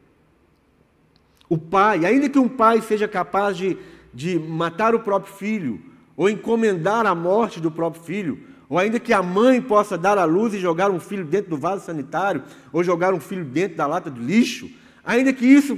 O 1.50 1.58
pai, 1.58 2.06
ainda 2.06 2.30
que 2.30 2.38
um 2.38 2.48
pai 2.48 2.80
seja 2.84 3.08
capaz 3.08 3.58
de, 3.58 3.76
de 4.14 4.38
matar 4.38 4.94
o 4.94 5.00
próprio 5.00 5.34
filho, 5.34 5.82
ou 6.16 6.30
encomendar 6.30 7.08
a 7.08 7.16
morte 7.16 7.60
do 7.60 7.72
próprio 7.72 8.04
filho, 8.04 8.40
ou 8.70 8.78
ainda 8.78 9.00
que 9.00 9.14
a 9.14 9.24
mãe 9.24 9.60
possa 9.60 9.98
dar 9.98 10.20
à 10.20 10.24
luz 10.24 10.54
e 10.54 10.60
jogar 10.60 10.92
um 10.92 11.00
filho 11.00 11.26
dentro 11.26 11.50
do 11.50 11.58
vaso 11.58 11.86
sanitário, 11.86 12.44
ou 12.72 12.84
jogar 12.84 13.16
um 13.16 13.20
filho 13.20 13.46
dentro 13.46 13.78
da 13.78 13.88
lata 13.88 14.12
de 14.12 14.22
lixo, 14.22 14.70
ainda 15.04 15.34
que 15.34 15.48
isso 15.48 15.76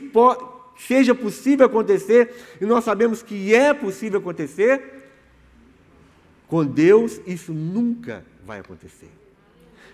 seja 0.76 1.16
possível 1.16 1.68
acontecer, 1.68 2.58
e 2.60 2.66
nós 2.66 2.84
sabemos 2.84 3.24
que 3.24 3.56
é 3.56 3.74
possível 3.74 4.20
acontecer, 4.20 4.99
com 6.50 6.66
Deus 6.66 7.22
isso 7.26 7.54
nunca 7.54 8.26
vai 8.46 8.60
acontecer. 8.60 9.10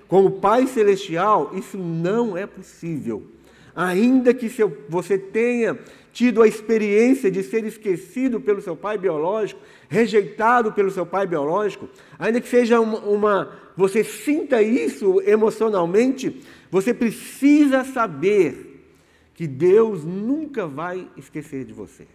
Com 0.07 0.25
o 0.25 0.31
Pai 0.31 0.65
Celestial, 0.65 1.51
isso 1.53 1.77
não 1.77 2.35
é 2.35 2.47
possível 2.47 3.35
ainda 3.75 4.33
que 4.33 4.49
seu, 4.49 4.85
você 4.87 5.17
tenha 5.17 5.77
tido 6.13 6.41
a 6.41 6.47
experiência 6.47 7.29
de 7.29 7.43
ser 7.43 7.65
esquecido 7.65 8.39
pelo 8.39 8.61
seu 8.61 8.75
pai 8.75 8.97
biológico, 8.97 9.59
rejeitado 9.89 10.71
pelo 10.71 10.89
seu 10.89 11.05
pai 11.05 11.27
biológico, 11.27 11.89
ainda 12.17 12.39
que 12.39 12.47
seja 12.47 12.79
uma, 12.79 12.99
uma 12.99 13.51
você 13.75 14.03
sinta 14.03 14.61
isso 14.61 15.21
emocionalmente, 15.25 16.41
você 16.71 16.93
precisa 16.93 17.83
saber 17.83 18.85
que 19.33 19.45
Deus 19.45 20.05
nunca 20.05 20.65
vai 20.65 21.09
esquecer 21.17 21.65
de 21.65 21.73
você. 21.73 22.07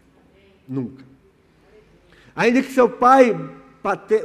Nunca. 0.67 1.05
Ainda 2.35 2.63
que 2.63 2.73
seu 2.73 2.89
pai, 2.89 3.39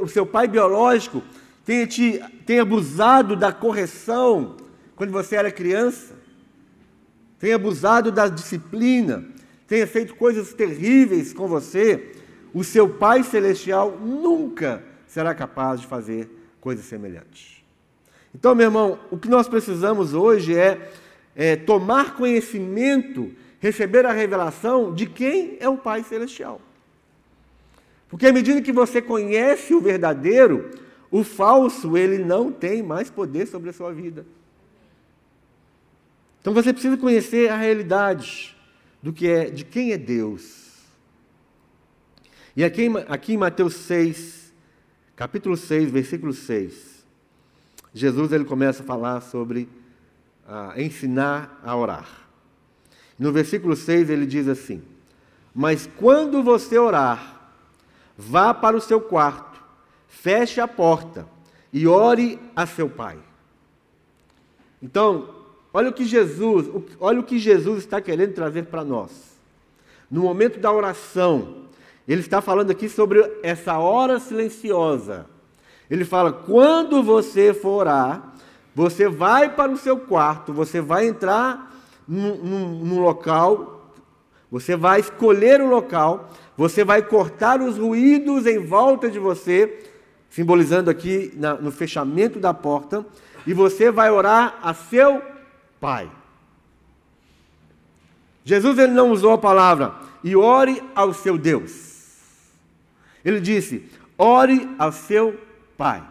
o 0.00 0.08
seu 0.08 0.26
pai 0.26 0.46
biológico, 0.48 1.22
tenha, 1.64 1.86
te, 1.86 2.22
tenha 2.44 2.62
abusado 2.62 3.34
da 3.36 3.52
correção 3.52 4.56
quando 4.94 5.10
você 5.10 5.36
era 5.36 5.50
criança, 5.50 6.14
tenha 7.38 7.56
abusado 7.56 8.10
da 8.10 8.28
disciplina, 8.28 9.24
tenha 9.66 9.86
feito 9.86 10.14
coisas 10.14 10.54
terríveis 10.54 11.32
com 11.34 11.46
você, 11.46 12.12
o 12.54 12.64
seu 12.64 12.88
Pai 12.88 13.22
Celestial 13.22 13.98
nunca 14.00 14.82
será 15.06 15.34
capaz 15.34 15.80
de 15.80 15.86
fazer 15.86 16.30
coisas 16.60 16.86
semelhantes. 16.86 17.62
Então, 18.34 18.54
meu 18.54 18.66
irmão, 18.66 18.98
o 19.10 19.18
que 19.18 19.28
nós 19.28 19.48
precisamos 19.48 20.14
hoje 20.14 20.58
é, 20.58 20.90
é 21.34 21.56
tomar 21.56 22.16
conhecimento, 22.16 23.32
receber 23.60 24.06
a 24.06 24.12
revelação 24.12 24.94
de 24.94 25.06
quem 25.06 25.58
é 25.60 25.68
o 25.68 25.76
Pai 25.76 26.02
Celestial. 26.02 26.60
Porque 28.08 28.26
à 28.26 28.32
medida 28.32 28.62
que 28.62 28.72
você 28.72 29.02
conhece 29.02 29.74
o 29.74 29.80
verdadeiro, 29.80 30.70
o 31.10 31.24
falso, 31.24 31.96
ele 31.96 32.18
não 32.18 32.52
tem 32.52 32.82
mais 32.82 33.10
poder 33.10 33.46
sobre 33.46 33.70
a 33.70 33.72
sua 33.72 33.92
vida. 33.92 34.24
Então 36.40 36.54
você 36.54 36.72
precisa 36.72 36.96
conhecer 36.96 37.48
a 37.50 37.56
realidade 37.56 38.56
do 39.02 39.12
que 39.12 39.26
é, 39.26 39.50
de 39.50 39.64
quem 39.64 39.92
é 39.92 39.98
Deus. 39.98 40.66
E 42.56 42.64
aqui, 42.64 42.88
aqui 43.08 43.34
em 43.34 43.36
Mateus 43.36 43.74
6, 43.74 44.52
capítulo 45.14 45.56
6, 45.56 45.90
versículo 45.90 46.32
6, 46.32 47.04
Jesus 47.92 48.32
ele 48.32 48.44
começa 48.44 48.82
a 48.82 48.86
falar 48.86 49.20
sobre 49.20 49.68
ensinar 50.76 51.60
a 51.64 51.76
orar. 51.76 52.28
No 53.18 53.32
versículo 53.32 53.74
6 53.74 54.10
ele 54.10 54.26
diz 54.26 54.46
assim: 54.48 54.82
Mas 55.54 55.88
quando 55.96 56.42
você 56.42 56.78
orar, 56.78 57.35
vá 58.16 58.54
para 58.54 58.76
o 58.76 58.80
seu 58.80 59.00
quarto, 59.00 59.60
feche 60.08 60.60
a 60.60 60.68
porta 60.68 61.26
e 61.72 61.86
ore 61.86 62.40
a 62.54 62.66
seu 62.66 62.88
pai. 62.88 63.18
Então, 64.82 65.36
Olha 65.76 65.90
o 65.90 65.92
que 65.92 66.06
Jesus, 66.06 66.70
olha 66.98 67.20
o 67.20 67.22
que 67.22 67.38
Jesus 67.38 67.80
está 67.80 68.00
querendo 68.00 68.32
trazer 68.32 68.62
para 68.62 68.82
nós. 68.82 69.10
No 70.10 70.22
momento 70.22 70.58
da 70.58 70.72
oração, 70.72 71.64
ele 72.08 72.22
está 72.22 72.40
falando 72.40 72.70
aqui 72.70 72.88
sobre 72.88 73.20
essa 73.42 73.76
hora 73.76 74.18
silenciosa. 74.18 75.26
Ele 75.90 76.02
fala: 76.02 76.32
quando 76.32 77.02
você 77.02 77.52
for 77.52 77.80
orar, 77.80 78.32
você 78.74 79.06
vai 79.06 79.54
para 79.54 79.70
o 79.70 79.76
seu 79.76 79.98
quarto, 79.98 80.50
você 80.50 80.80
vai 80.80 81.08
entrar 81.08 81.70
num, 82.08 82.98
local, 82.98 83.92
você 84.50 84.74
vai 84.74 85.00
escolher 85.00 85.60
o 85.60 85.68
local, 85.68 86.30
você 86.56 86.84
vai 86.84 87.02
cortar 87.02 87.60
os 87.60 87.76
ruídos 87.76 88.46
em 88.46 88.58
volta 88.58 89.10
de 89.10 89.18
você, 89.18 89.84
simbolizando 90.30 90.90
aqui 90.90 91.32
na, 91.36 91.54
no 91.54 91.70
fechamento 91.70 92.38
da 92.38 92.54
porta, 92.54 93.04
e 93.46 93.52
você 93.52 93.90
vai 93.90 94.10
orar 94.10 94.58
a 94.62 94.72
seu 94.72 95.22
Pai. 95.78 96.10
Jesus 98.44 98.78
ele 98.78 98.92
não 98.92 99.10
usou 99.10 99.32
a 99.32 99.38
palavra 99.38 99.94
e 100.24 100.34
ore 100.34 100.82
ao 100.94 101.12
seu 101.12 101.36
Deus. 101.36 101.96
Ele 103.24 103.40
disse: 103.40 103.84
ore 104.16 104.68
ao 104.78 104.90
seu 104.92 105.38
Pai. 105.76 106.02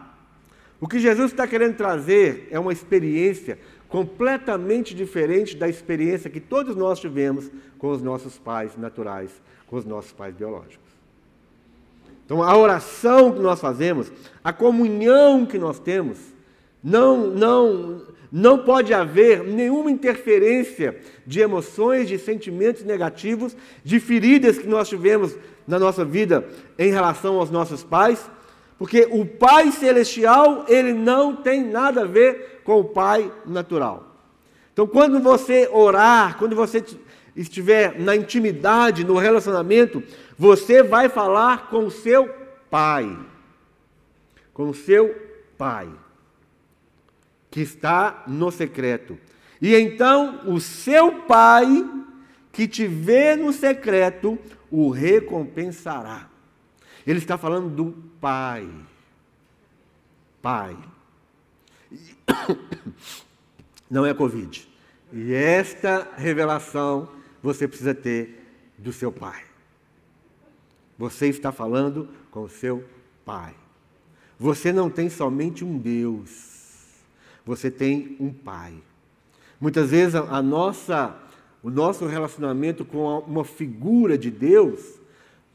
O 0.78 0.86
que 0.86 1.00
Jesus 1.00 1.32
está 1.32 1.46
querendo 1.46 1.76
trazer 1.76 2.46
é 2.50 2.58
uma 2.60 2.72
experiência 2.72 3.58
completamente 3.96 4.94
diferente 4.94 5.56
da 5.56 5.66
experiência 5.66 6.28
que 6.28 6.38
todos 6.38 6.76
nós 6.76 7.00
tivemos 7.00 7.50
com 7.78 7.88
os 7.88 8.02
nossos 8.02 8.38
pais 8.38 8.76
naturais, 8.76 9.30
com 9.66 9.76
os 9.76 9.86
nossos 9.86 10.12
pais 10.12 10.34
biológicos. 10.34 10.84
Então, 12.26 12.42
a 12.42 12.54
oração 12.54 13.32
que 13.32 13.40
nós 13.40 13.58
fazemos, 13.58 14.12
a 14.44 14.52
comunhão 14.52 15.46
que 15.46 15.56
nós 15.56 15.78
temos, 15.78 16.18
não, 16.84 17.28
não, 17.28 18.02
não 18.30 18.58
pode 18.58 18.92
haver 18.92 19.42
nenhuma 19.42 19.90
interferência 19.90 21.00
de 21.26 21.40
emoções, 21.40 22.06
de 22.06 22.18
sentimentos 22.18 22.84
negativos, 22.84 23.56
de 23.82 23.98
feridas 23.98 24.58
que 24.58 24.68
nós 24.68 24.90
tivemos 24.90 25.34
na 25.66 25.78
nossa 25.78 26.04
vida 26.04 26.46
em 26.78 26.92
relação 26.92 27.38
aos 27.38 27.50
nossos 27.50 27.82
pais, 27.82 28.30
porque 28.78 29.08
o 29.10 29.24
Pai 29.24 29.72
celestial, 29.72 30.64
ele 30.68 30.92
não 30.92 31.34
tem 31.34 31.64
nada 31.64 32.02
a 32.02 32.06
ver 32.06 32.60
com 32.64 32.80
o 32.80 32.84
Pai 32.84 33.32
natural. 33.44 34.04
Então, 34.72 34.86
quando 34.86 35.20
você 35.20 35.68
orar, 35.72 36.36
quando 36.38 36.54
você 36.54 36.84
estiver 37.34 37.98
na 37.98 38.14
intimidade, 38.14 39.04
no 39.04 39.16
relacionamento, 39.16 40.02
você 40.38 40.82
vai 40.82 41.08
falar 41.08 41.70
com 41.70 41.86
o 41.86 41.90
seu 41.90 42.28
Pai. 42.70 43.18
Com 44.52 44.68
o 44.68 44.74
seu 44.74 45.14
Pai 45.56 45.88
que 47.56 47.62
está 47.62 48.22
no 48.26 48.50
secreto. 48.50 49.18
E 49.62 49.74
então 49.74 50.42
o 50.46 50.60
seu 50.60 51.22
pai, 51.22 51.88
que 52.52 52.68
te 52.68 52.86
vê 52.86 53.34
no 53.34 53.50
secreto, 53.50 54.38
o 54.70 54.90
recompensará. 54.90 56.28
Ele 57.06 57.18
está 57.18 57.38
falando 57.38 57.70
do 57.70 57.92
Pai. 58.20 58.68
Pai. 60.42 60.76
Não 63.88 64.04
é 64.04 64.12
Covid. 64.12 64.68
E 65.12 65.32
esta 65.32 66.12
revelação 66.16 67.08
você 67.42 67.68
precisa 67.68 67.94
ter 67.94 68.44
do 68.76 68.92
seu 68.92 69.12
Pai. 69.12 69.44
Você 70.98 71.28
está 71.28 71.52
falando 71.52 72.08
com 72.30 72.42
o 72.42 72.48
seu 72.48 72.84
Pai. 73.24 73.54
Você 74.38 74.72
não 74.72 74.90
tem 74.90 75.08
somente 75.08 75.64
um 75.64 75.78
Deus, 75.78 77.00
você 77.44 77.70
tem 77.70 78.16
um 78.20 78.30
Pai. 78.30 78.74
Muitas 79.58 79.90
vezes 79.90 80.14
a 80.14 80.42
nossa, 80.42 81.16
o 81.62 81.70
nosso 81.70 82.04
relacionamento 82.06 82.84
com 82.84 83.20
uma 83.20 83.44
figura 83.44 84.18
de 84.18 84.30
Deus 84.30 85.00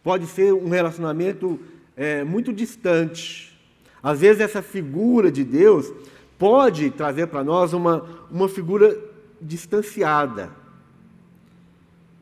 pode 0.03 0.27
ser 0.27 0.53
um 0.53 0.69
relacionamento 0.69 1.59
é, 1.95 2.23
muito 2.23 2.51
distante. 2.51 3.57
Às 4.01 4.21
vezes 4.21 4.41
essa 4.41 4.61
figura 4.61 5.31
de 5.31 5.43
Deus 5.43 5.91
pode 6.37 6.89
trazer 6.91 7.27
para 7.27 7.43
nós 7.43 7.73
uma, 7.73 8.05
uma 8.31 8.49
figura 8.49 8.97
distanciada. 9.39 10.49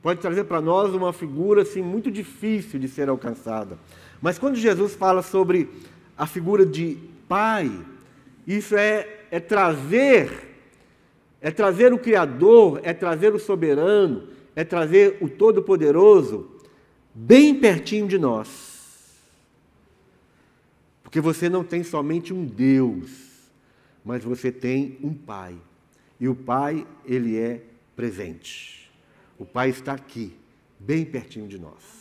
Pode 0.01 0.19
trazer 0.19 0.45
para 0.45 0.61
nós 0.61 0.93
uma 0.93 1.11
figura 1.11 1.61
assim 1.61 1.81
muito 1.81 2.09
difícil 2.09 2.79
de 2.79 2.87
ser 2.87 3.09
alcançada. 3.09 3.77
Mas 4.21 4.37
quando 4.37 4.55
Jesus 4.55 4.95
fala 4.95 5.21
sobre 5.21 5.69
a 6.17 6.25
figura 6.25 6.65
de 6.65 6.97
pai, 7.27 7.71
isso 8.45 8.75
é, 8.75 9.07
é 9.31 9.39
trazer 9.39 10.47
é 11.41 11.51
trazer 11.51 11.93
o 11.93 11.97
Criador, 11.97 12.81
é 12.83 12.93
trazer 12.93 13.33
o 13.33 13.39
soberano, 13.39 14.23
é 14.55 14.65
trazer 14.65 15.17
o 15.21 15.29
Todo-Poderoso 15.29 16.58
bem 17.19 17.59
pertinho 17.59 18.07
de 18.07 18.17
nós. 18.17 19.17
Porque 21.03 21.19
você 21.19 21.49
não 21.49 21.63
tem 21.63 21.83
somente 21.83 22.33
um 22.33 22.45
Deus, 22.45 23.09
mas 24.05 24.23
você 24.23 24.51
tem 24.51 24.97
um 25.03 25.13
Pai. 25.13 25.55
E 26.19 26.29
o 26.29 26.35
Pai, 26.35 26.87
ele 27.05 27.37
é 27.37 27.61
presente. 27.95 28.89
O 29.37 29.45
Pai 29.45 29.69
está 29.69 29.93
aqui, 29.93 30.33
bem 30.79 31.03
pertinho 31.03 31.47
de 31.47 31.59
nós. 31.59 31.99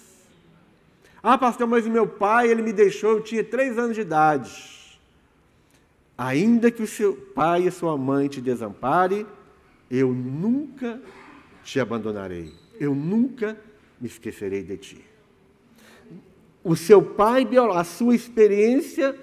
Ah, 1.21 1.37
pastor, 1.37 1.67
mas 1.67 1.85
o 1.85 1.91
meu 1.91 2.07
pai, 2.07 2.49
ele 2.49 2.63
me 2.63 2.73
deixou, 2.73 3.11
eu 3.11 3.21
tinha 3.21 3.43
três 3.43 3.77
anos 3.77 3.97
de 3.97 4.03
idade. 4.03 5.01
Ainda 6.17 6.71
que 6.71 6.81
o 6.81 6.87
seu 6.87 7.15
pai 7.17 7.67
e 7.67 7.71
sua 7.73 7.99
mãe 7.99 8.29
te 8.29 8.41
desampare, 8.41 9.27
eu 9.91 10.13
nunca 10.13 11.03
te 11.65 11.81
abandonarei. 11.81 12.55
Eu 12.79 12.95
nunca 12.95 13.59
me 14.01 14.07
esquecerei 14.07 14.63
de 14.63 14.77
ti. 14.77 15.08
O 16.69 16.77
seu 16.77 17.01
pai, 17.01 17.49
a 17.75 17.83
sua 17.83 18.15
experiência 18.15 19.17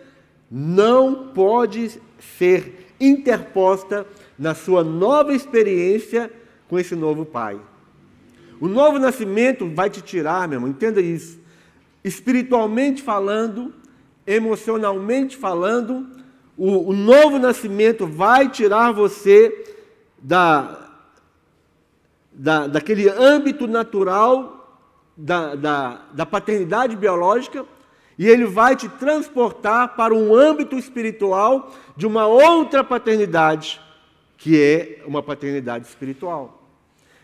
não 0.50 1.28
pode 1.28 2.02
ser 2.40 2.88
interposta 3.00 4.04
na 4.38 4.56
sua 4.56 4.84
nova 4.84 5.32
experiência 5.32 6.32
com 6.68 6.80
esse 6.80 6.96
novo 6.96 7.24
pai. 7.24 7.62
O 8.60 8.68
novo 8.68 8.98
nascimento 8.98 9.70
vai 9.70 9.92
te 9.92 10.02
tirar, 10.02 10.48
meu 10.48 10.58
irmão, 10.58 10.72
entenda 10.72 11.00
isso. 11.00 11.40
Espiritualmente 12.04 13.04
falando, 13.04 13.72
emocionalmente 14.26 15.38
falando, 15.38 16.08
o, 16.58 16.90
o 16.90 16.94
novo 16.94 17.38
nascimento 17.38 18.08
vai 18.08 18.50
tirar 18.50 18.92
você 18.92 19.76
da, 20.18 20.90
da, 22.34 22.66
daquele 22.66 23.08
âmbito 23.08 23.68
natural 23.68 24.55
da, 25.16 25.56
da, 25.56 26.02
da 26.14 26.26
paternidade 26.26 26.96
biológica 26.96 27.66
e 28.18 28.28
ele 28.28 28.46
vai 28.46 28.76
te 28.76 28.88
transportar 28.88 29.96
para 29.96 30.14
um 30.14 30.34
âmbito 30.34 30.78
espiritual 30.78 31.72
de 31.96 32.08
uma 32.08 32.28
outra 32.28 32.84
paternidade, 32.84 33.82
que 34.38 34.62
é 34.62 35.04
uma 35.06 35.22
paternidade 35.22 35.86
espiritual. 35.86 36.64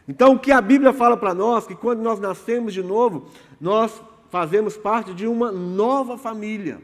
Então, 0.08 0.34
o 0.34 0.40
que 0.40 0.52
a 0.52 0.60
Bíblia 0.60 0.92
fala 0.92 1.16
para 1.16 1.34
nós, 1.34 1.66
que 1.66 1.76
quando 1.76 2.02
nós 2.02 2.20
nascemos 2.20 2.74
de 2.74 2.84
novo, 2.84 3.30
nós 3.60 4.02
fazemos 4.30 4.76
parte 4.76 5.14
de 5.14 5.28
uma 5.28 5.52
nova 5.52 6.18
família. 6.18 6.82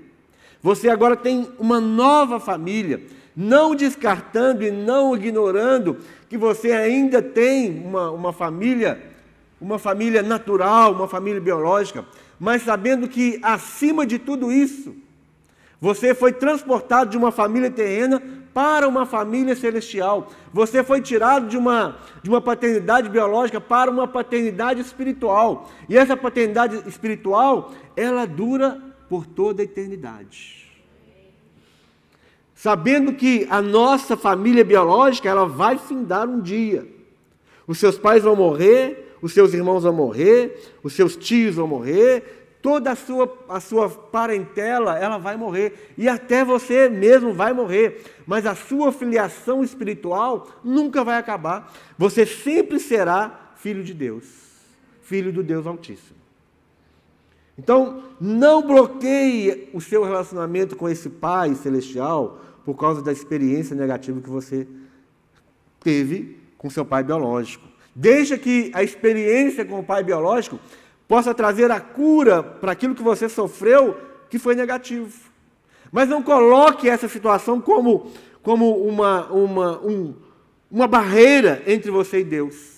Você 0.61 0.89
agora 0.89 1.15
tem 1.15 1.49
uma 1.59 1.79
nova 1.79 2.39
família, 2.39 3.01
não 3.35 3.75
descartando 3.75 4.63
e 4.63 4.71
não 4.71 5.15
ignorando 5.15 5.97
que 6.29 6.37
você 6.37 6.71
ainda 6.71 7.21
tem 7.21 7.83
uma, 7.85 8.11
uma 8.11 8.33
família, 8.33 9.01
uma 9.59 9.79
família 9.79 10.21
natural, 10.21 10.93
uma 10.93 11.07
família 11.07 11.41
biológica, 11.41 12.05
mas 12.39 12.63
sabendo 12.63 13.07
que 13.07 13.39
acima 13.41 14.05
de 14.05 14.19
tudo 14.19 14.51
isso, 14.51 14.95
você 15.79 16.13
foi 16.13 16.31
transportado 16.31 17.11
de 17.11 17.17
uma 17.17 17.31
família 17.31 17.69
terrena 17.69 18.21
para 18.53 18.87
uma 18.87 19.05
família 19.05 19.55
celestial. 19.55 20.31
Você 20.51 20.83
foi 20.83 20.99
tirado 20.99 21.47
de 21.47 21.55
uma, 21.55 21.97
de 22.23 22.29
uma 22.29 22.41
paternidade 22.41 23.07
biológica 23.07 23.61
para 23.61 23.91
uma 23.91 24.07
paternidade 24.07 24.81
espiritual. 24.81 25.69
E 25.87 25.95
essa 25.95 26.17
paternidade 26.17 26.81
espiritual, 26.87 27.71
ela 27.95 28.25
dura 28.25 28.81
por 29.07 29.27
toda 29.27 29.61
a 29.61 29.65
eternidade. 29.65 30.65
Sabendo 32.55 33.13
que 33.13 33.45
a 33.51 33.61
nossa 33.61 34.17
família 34.17 34.65
biológica, 34.65 35.29
ela 35.29 35.45
vai 35.45 35.77
findar 35.77 36.27
um 36.27 36.41
dia. 36.41 36.87
Os 37.67 37.77
seus 37.77 37.99
pais 37.99 38.23
vão 38.23 38.35
morrer, 38.35 39.06
os 39.21 39.33
seus 39.33 39.53
irmãos 39.53 39.83
vão 39.83 39.93
morrer, 39.93 40.59
os 40.83 40.93
seus 40.93 41.15
tios 41.15 41.55
vão 41.55 41.67
morrer, 41.67 42.47
toda 42.61 42.91
a 42.91 42.95
sua, 42.95 43.37
a 43.49 43.59
sua 43.59 43.89
parentela, 43.89 44.97
ela 44.97 45.17
vai 45.17 45.37
morrer. 45.37 45.93
E 45.97 46.07
até 46.07 46.43
você 46.43 46.89
mesmo 46.89 47.33
vai 47.33 47.53
morrer. 47.53 48.03
Mas 48.25 48.45
a 48.45 48.55
sua 48.55 48.91
filiação 48.91 49.63
espiritual 49.63 50.47
nunca 50.63 51.03
vai 51.03 51.17
acabar. 51.17 51.73
Você 51.97 52.25
sempre 52.25 52.79
será 52.79 53.53
filho 53.55 53.83
de 53.83 53.93
Deus, 53.93 54.25
filho 55.01 55.31
do 55.31 55.43
Deus 55.43 55.65
Altíssimo. 55.65 56.17
Então, 57.57 58.03
não 58.21 58.61
bloqueie 58.61 59.69
o 59.73 59.81
seu 59.81 60.03
relacionamento 60.03 60.75
com 60.75 60.87
esse 60.87 61.09
Pai 61.09 61.55
celestial 61.55 62.39
por 62.63 62.75
causa 62.75 63.01
da 63.01 63.11
experiência 63.11 63.75
negativa 63.75 64.21
que 64.21 64.29
você 64.29 64.67
teve 65.79 66.37
com 66.57 66.69
seu 66.69 66.85
pai 66.85 67.03
biológico. 67.03 67.66
Deixa 67.99 68.37
que 68.37 68.69
a 68.75 68.83
experiência 68.83 69.65
com 69.65 69.79
o 69.79 69.83
pai 69.83 70.03
biológico 70.03 70.59
possa 71.07 71.33
trazer 71.33 71.71
a 71.71 71.79
cura 71.79 72.43
para 72.43 72.71
aquilo 72.71 72.93
que 72.93 73.01
você 73.01 73.27
sofreu 73.27 73.97
que 74.29 74.37
foi 74.37 74.53
negativo. 74.53 75.11
Mas 75.91 76.07
não 76.07 76.21
coloque 76.21 76.87
essa 76.87 77.07
situação 77.07 77.59
como, 77.59 78.11
como 78.43 78.77
uma, 78.87 79.25
uma, 79.31 79.79
um, 79.83 80.13
uma 80.69 80.85
barreira 80.85 81.63
entre 81.65 81.89
você 81.89 82.19
e 82.19 82.23
Deus. 82.23 82.77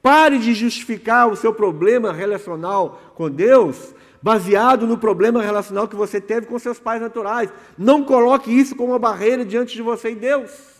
Pare 0.00 0.38
de 0.38 0.54
justificar 0.54 1.26
o 1.28 1.34
seu 1.34 1.52
problema 1.52 2.12
relacional 2.12 3.12
com 3.16 3.28
Deus 3.28 3.92
baseado 4.22 4.86
no 4.86 4.96
problema 4.96 5.42
relacional 5.42 5.88
que 5.88 5.96
você 5.96 6.20
teve 6.20 6.46
com 6.46 6.56
seus 6.60 6.78
pais 6.78 7.00
naturais. 7.00 7.52
Não 7.76 8.04
coloque 8.04 8.56
isso 8.56 8.76
como 8.76 8.92
uma 8.92 9.00
barreira 9.00 9.44
diante 9.44 9.74
de 9.74 9.82
você 9.82 10.12
e 10.12 10.14
Deus. 10.14 10.75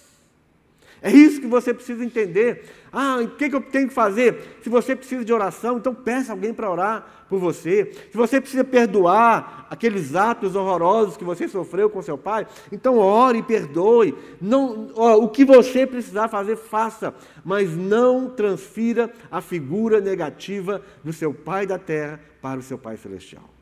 É 1.02 1.10
isso 1.10 1.40
que 1.40 1.46
você 1.46 1.74
precisa 1.74 2.04
entender. 2.04 2.64
Ah, 2.92 3.18
o 3.22 3.28
que, 3.28 3.50
que 3.50 3.56
eu 3.56 3.60
tenho 3.60 3.88
que 3.88 3.94
fazer? 3.94 4.58
Se 4.62 4.68
você 4.68 4.96
precisa 4.96 5.24
de 5.24 5.32
oração, 5.32 5.76
então 5.76 5.94
peça 5.94 6.32
alguém 6.32 6.54
para 6.54 6.70
orar 6.70 7.26
por 7.28 7.38
você. 7.38 7.92
Se 8.10 8.16
você 8.16 8.40
precisa 8.40 8.64
perdoar 8.64 9.66
aqueles 9.68 10.14
atos 10.14 10.56
horrorosos 10.56 11.16
que 11.16 11.24
você 11.24 11.46
sofreu 11.48 11.90
com 11.90 12.00
seu 12.00 12.16
pai, 12.16 12.46
então 12.72 12.98
ore 12.98 13.40
e 13.40 13.42
perdoe. 13.42 14.14
Não, 14.40 14.90
ó, 14.94 15.16
o 15.16 15.28
que 15.28 15.44
você 15.44 15.86
precisar 15.86 16.28
fazer, 16.28 16.56
faça, 16.56 17.14
mas 17.44 17.76
não 17.76 18.30
transfira 18.30 19.12
a 19.30 19.40
figura 19.40 20.00
negativa 20.00 20.80
do 21.04 21.12
seu 21.12 21.34
pai 21.34 21.66
da 21.66 21.78
terra 21.78 22.20
para 22.40 22.60
o 22.60 22.62
seu 22.62 22.78
pai 22.78 22.96
celestial. 22.96 23.55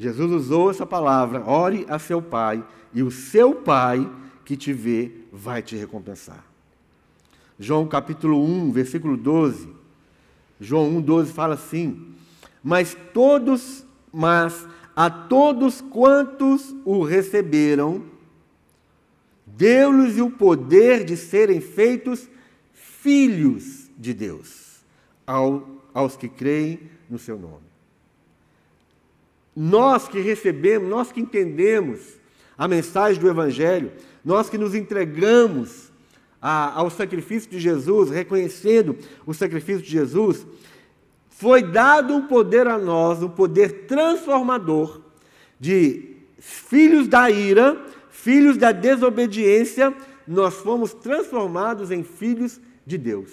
Jesus 0.00 0.32
usou 0.32 0.70
essa 0.70 0.86
palavra, 0.86 1.44
ore 1.46 1.84
a 1.86 1.98
seu 1.98 2.22
pai, 2.22 2.64
e 2.94 3.02
o 3.02 3.10
seu 3.10 3.54
pai 3.54 4.10
que 4.46 4.56
te 4.56 4.72
vê 4.72 5.12
vai 5.30 5.60
te 5.60 5.76
recompensar. 5.76 6.42
João 7.58 7.86
capítulo 7.86 8.42
1, 8.42 8.72
versículo 8.72 9.14
12. 9.14 9.68
João 10.58 10.88
1, 10.96 11.02
12 11.02 11.32
fala 11.34 11.52
assim: 11.52 12.14
Mas 12.64 12.96
todos, 13.12 13.84
mas 14.10 14.66
a 14.96 15.10
todos 15.10 15.82
quantos 15.82 16.74
o 16.86 17.02
receberam, 17.02 18.02
deu-lhes 19.44 20.18
o 20.18 20.30
poder 20.30 21.04
de 21.04 21.14
serem 21.14 21.60
feitos 21.60 22.26
filhos 22.72 23.90
de 23.98 24.14
Deus, 24.14 24.82
ao, 25.26 25.68
aos 25.92 26.16
que 26.16 26.26
creem 26.26 26.80
no 27.10 27.18
seu 27.18 27.38
nome. 27.38 27.69
Nós 29.62 30.08
que 30.08 30.18
recebemos, 30.20 30.88
nós 30.88 31.12
que 31.12 31.20
entendemos 31.20 32.18
a 32.56 32.66
mensagem 32.66 33.20
do 33.20 33.28
Evangelho, 33.28 33.92
nós 34.24 34.48
que 34.48 34.56
nos 34.56 34.74
entregamos 34.74 35.92
a, 36.40 36.80
ao 36.80 36.88
sacrifício 36.88 37.50
de 37.50 37.60
Jesus, 37.60 38.08
reconhecendo 38.08 38.96
o 39.26 39.34
sacrifício 39.34 39.82
de 39.82 39.90
Jesus, 39.90 40.46
foi 41.28 41.62
dado 41.62 42.14
um 42.14 42.26
poder 42.26 42.66
a 42.66 42.78
nós, 42.78 43.22
um 43.22 43.28
poder 43.28 43.84
transformador 43.84 45.02
de 45.60 46.16
filhos 46.38 47.06
da 47.06 47.30
ira, 47.30 47.84
filhos 48.08 48.56
da 48.56 48.72
desobediência, 48.72 49.94
nós 50.26 50.54
fomos 50.54 50.94
transformados 50.94 51.90
em 51.90 52.02
filhos 52.02 52.58
de 52.86 52.96
Deus. 52.96 53.30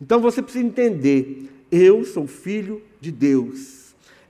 Então 0.00 0.18
você 0.18 0.42
precisa 0.42 0.66
entender: 0.66 1.48
eu 1.70 2.04
sou 2.04 2.26
filho 2.26 2.82
de 3.00 3.12
Deus. 3.12 3.83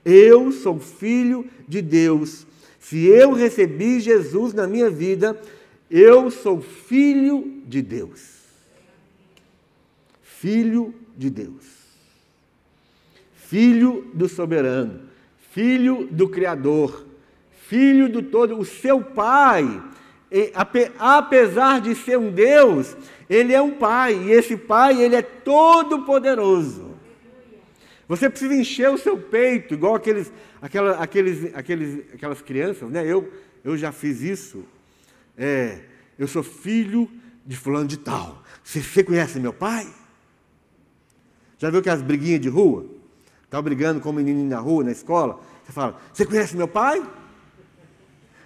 Eu 0.05 0.51
sou 0.51 0.79
filho 0.79 1.49
de 1.67 1.81
Deus. 1.81 2.45
Se 2.79 3.07
eu 3.07 3.33
recebi 3.33 3.99
Jesus 3.99 4.53
na 4.53 4.67
minha 4.67 4.91
vida, 4.91 5.41
eu 5.89 6.29
sou 6.29 6.61
filho 6.61 7.63
de 7.65 7.81
Deus. 7.81 8.43
Filho 10.21 10.93
de 11.17 11.31
Deus. 11.31 11.65
Filho 13.33 14.11
do 14.13 14.29
soberano. 14.29 15.01
Filho 15.51 16.07
do 16.11 16.29
Criador. 16.29 17.07
Filho 17.67 18.07
do 18.07 18.21
todo. 18.21 18.59
O 18.59 18.63
seu 18.65 19.01
pai, 19.01 19.81
apesar 20.99 21.81
de 21.81 21.95
ser 21.95 22.19
um 22.19 22.29
Deus, 22.29 22.95
ele 23.27 23.53
é 23.53 23.61
um 23.61 23.71
pai. 23.71 24.13
E 24.25 24.31
esse 24.31 24.55
pai, 24.55 25.01
ele 25.01 25.15
é 25.15 25.23
todo 25.23 26.03
poderoso. 26.03 26.94
Você 28.07 28.29
precisa 28.29 28.53
encher 28.53 28.89
o 28.91 28.97
seu 28.97 29.17
peito, 29.17 29.73
igual 29.73 29.95
aqueles, 29.95 30.31
aquela, 30.61 30.97
aqueles, 30.97 31.55
aqueles, 31.55 32.13
aquelas 32.13 32.41
crianças, 32.41 32.89
né? 32.89 33.05
Eu, 33.05 33.31
eu 33.63 33.75
já 33.75 33.91
fiz 33.91 34.21
isso. 34.21 34.63
É, 35.37 35.81
eu 36.17 36.27
sou 36.27 36.43
filho 36.43 37.09
de 37.45 37.57
fulano 37.57 37.87
de 37.87 37.97
tal. 37.97 38.43
Você, 38.63 38.81
você 38.81 39.03
conhece 39.03 39.39
meu 39.39 39.53
pai? 39.53 39.87
Já 41.57 41.69
viu 41.69 41.79
aquelas 41.79 42.01
briguinhas 42.01 42.41
de 42.41 42.49
rua? 42.49 42.85
Estava 43.43 43.63
brigando 43.63 43.99
com 43.99 44.09
um 44.09 44.13
menino 44.13 44.43
na 44.47 44.59
rua, 44.59 44.83
na 44.83 44.91
escola. 44.91 45.39
Você 45.63 45.71
fala, 45.71 45.99
você 46.13 46.25
conhece 46.25 46.55
meu 46.55 46.67
pai? 46.67 47.03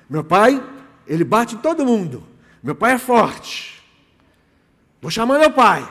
Meu 0.10 0.24
pai, 0.24 0.64
ele 1.06 1.24
bate 1.24 1.56
em 1.56 1.60
todo 1.60 1.86
mundo. 1.86 2.24
Meu 2.64 2.76
pai 2.76 2.94
é 2.94 2.98
forte. 2.98 3.84
Vou 5.02 5.12
chamar 5.12 5.40
meu 5.40 5.52
pai. 5.52 5.88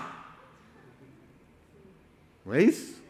Não 2.44 2.54
é 2.54 2.62
isso? 2.62 3.02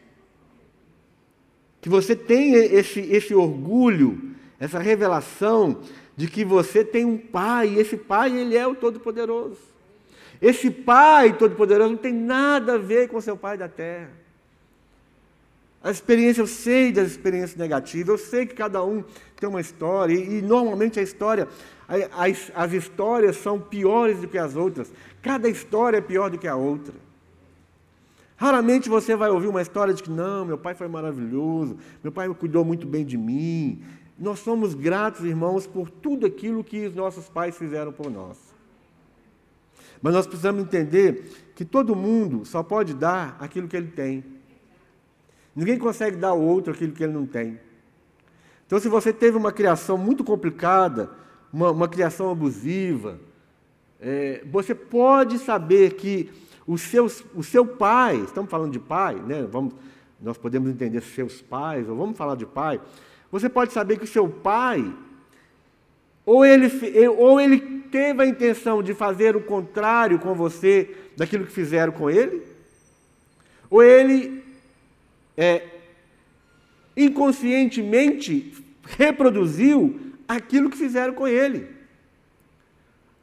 Que 1.81 1.89
você 1.89 2.17
tenha 2.17 2.59
esse, 2.59 3.01
esse 3.01 3.35
orgulho, 3.35 4.21
essa 4.59 4.79
revelação 4.79 5.81
de 6.17 6.27
que 6.27 6.45
você 6.45 6.85
tem 6.85 7.05
um 7.05 7.17
pai, 7.17 7.69
e 7.69 7.79
esse 7.79 7.97
pai, 7.97 8.37
ele 8.37 8.57
é 8.57 8.67
o 8.67 8.75
Todo-Poderoso. 8.75 9.59
Esse 10.43 10.71
pai 10.71 11.37
Todo-Poderoso 11.37 11.91
não 11.91 11.97
tem 11.97 12.13
nada 12.13 12.75
a 12.75 12.79
ver 12.79 13.09
com 13.09 13.21
seu 13.21 13.37
pai 13.37 13.57
da 13.57 13.69
terra. 13.69 14.11
A 15.83 15.93
experiência, 15.93 16.41
eu 16.41 16.47
sei 16.47 16.91
das 16.91 17.07
experiências 17.09 17.57
negativas, 17.57 18.09
eu 18.09 18.27
sei 18.27 18.47
que 18.47 18.55
cada 18.55 18.85
um 18.85 19.05
tem 19.39 19.49
uma 19.49 19.61
história, 19.61 20.13
e, 20.13 20.39
e 20.39 20.43
normalmente 20.43 20.99
a 20.99 21.03
história, 21.03 21.47
as, 22.13 22.51
as 22.55 22.73
histórias 22.73 23.37
são 23.37 23.61
piores 23.61 24.19
do 24.19 24.27
que 24.27 24.39
as 24.39 24.57
outras. 24.57 24.91
Cada 25.23 25.49
história 25.49 25.99
é 25.99 26.01
pior 26.01 26.31
do 26.31 26.39
que 26.39 26.49
a 26.49 26.57
outra. 26.57 26.95
Raramente 28.39 28.89
você 28.89 29.17
vai 29.17 29.29
ouvir 29.31 29.49
uma 29.49 29.61
história 29.61 29.93
de 29.93 30.01
que, 30.01 30.09
não, 30.09 30.45
meu 30.45 30.57
pai 30.57 30.73
foi 30.73 30.87
maravilhoso, 30.87 31.77
meu 32.05 32.13
pai 32.13 32.33
cuidou 32.33 32.65
muito 32.65 32.87
bem 32.87 33.05
de 33.05 33.19
mim. 33.19 33.83
Nós 34.17 34.39
somos 34.39 34.75
gratos, 34.75 35.25
irmãos, 35.25 35.67
por 35.67 35.91
tudo 35.91 36.25
aquilo 36.25 36.63
que 36.63 36.87
os 36.87 36.95
nossos 36.95 37.29
pais 37.29 37.59
fizeram 37.59 37.93
por 37.93 38.09
nós. 38.09 38.39
Mas 40.01 40.15
nós 40.15 40.25
precisamos 40.25 40.63
entender 40.63 41.51
que 41.57 41.65
todo 41.65 41.97
mundo 41.97 42.45
só 42.45 42.63
pode 42.63 42.95
dar 42.95 43.37
aquilo 43.41 43.67
que 43.67 43.77
ele 43.77 43.89
tem. 43.89 44.25
Ninguém 45.55 45.77
consegue 45.77 46.17
dar 46.17 46.29
ao 46.29 46.41
outro 46.41 46.73
aquilo 46.73 46.93
que 46.93 47.03
ele 47.03 47.13
não 47.13 47.27
tem. 47.27 47.59
Então, 48.69 48.79
se 48.79 48.89
você 48.89 49.13
teve 49.13 49.37
uma 49.37 49.51
criação 49.51 49.99
muito 49.99 50.23
complicada, 50.23 51.11
uma, 51.53 51.73
uma 51.73 51.89
criação 51.89 52.31
abusiva, 52.31 53.19
é, 54.01 54.45
você 54.49 54.77
pode 54.77 55.39
saber 55.39 55.95
que 55.95 56.31
os 56.69 56.83
seus, 56.83 57.25
o 57.35 57.43
seu 57.43 57.65
pai, 57.65 58.17
estamos 58.19 58.51
falando 58.51 58.73
de 58.73 58.79
pai, 58.79 59.15
né? 59.15 59.49
Vamos, 59.51 59.73
nós 60.21 60.37
podemos 60.37 60.69
entender 60.69 61.01
seus 61.01 61.41
pais, 61.41 61.89
ou 61.89 61.97
vamos 61.97 62.15
falar 62.15 62.37
de 62.37 62.45
pai. 62.45 62.79
Você 63.33 63.49
pode 63.49 63.73
saber 63.73 63.97
que 63.97 64.05
o 64.05 64.09
seu 64.09 64.29
pai, 64.29 64.95
ou 66.27 66.45
ele, 66.45 66.71
ou 67.17 67.41
ele 67.41 67.59
teve 67.91 68.23
a 68.23 68.27
intenção 68.27 68.83
de 68.83 68.93
fazer 68.93 69.35
o 69.35 69.41
contrário 69.41 70.19
com 70.19 70.35
você 70.35 70.95
daquilo 71.17 71.47
que 71.47 71.53
fizeram 71.53 71.91
com 71.91 72.11
ele, 72.11 72.43
ou 73.71 73.83
ele 73.83 74.45
é, 75.39 75.67
inconscientemente 76.95 78.63
reproduziu 78.85 79.99
aquilo 80.29 80.69
que 80.69 80.77
fizeram 80.77 81.15
com 81.15 81.27
ele. 81.27 81.67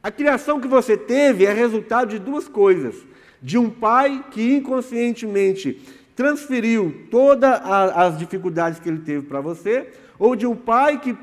A 0.02 0.10
criação 0.10 0.60
que 0.60 0.66
você 0.66 0.96
teve 0.96 1.44
é 1.44 1.52
resultado 1.52 2.10
de 2.10 2.18
duas 2.18 2.48
coisas 2.48 3.06
de 3.42 3.58
um 3.58 3.70
pai 3.70 4.24
que 4.30 4.56
inconscientemente 4.56 5.80
transferiu 6.14 7.06
todas 7.10 7.60
as 7.62 8.18
dificuldades 8.18 8.80
que 8.80 8.88
ele 8.88 9.00
teve 9.00 9.26
para 9.26 9.40
você, 9.40 9.92
ou 10.18 10.34
de 10.34 10.46
um 10.46 10.56
pai 10.56 10.98
que, 10.98 11.16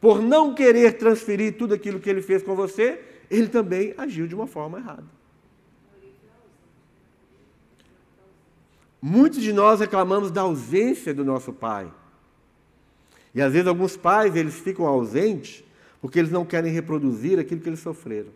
por 0.00 0.22
não 0.22 0.54
querer 0.54 0.96
transferir 0.96 1.56
tudo 1.58 1.74
aquilo 1.74 2.00
que 2.00 2.08
ele 2.08 2.22
fez 2.22 2.42
com 2.42 2.56
você, 2.56 3.00
ele 3.30 3.48
também 3.48 3.94
agiu 3.98 4.26
de 4.26 4.34
uma 4.34 4.46
forma 4.46 4.78
errada. 4.78 5.04
Muitos 9.00 9.40
de 9.40 9.52
nós 9.52 9.80
reclamamos 9.80 10.30
da 10.30 10.42
ausência 10.42 11.14
do 11.14 11.24
nosso 11.24 11.52
pai. 11.52 11.90
E 13.34 13.40
às 13.40 13.52
vezes 13.52 13.66
alguns 13.66 13.96
pais 13.96 14.36
eles 14.36 14.54
ficam 14.58 14.86
ausentes 14.86 15.64
porque 16.00 16.18
eles 16.18 16.30
não 16.30 16.44
querem 16.44 16.72
reproduzir 16.72 17.38
aquilo 17.38 17.60
que 17.60 17.68
eles 17.68 17.80
sofreram. 17.80 18.30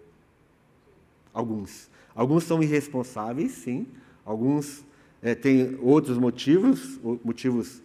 Alguns. 1.32 1.90
Alguns 2.14 2.44
são 2.44 2.62
irresponsáveis, 2.62 3.53
sim. 3.53 3.87
Alguns 4.24 4.85
é, 5.22 5.35
têm 5.35 5.79
outros 5.81 6.18
motivos, 6.18 6.98
motivos 7.24 7.83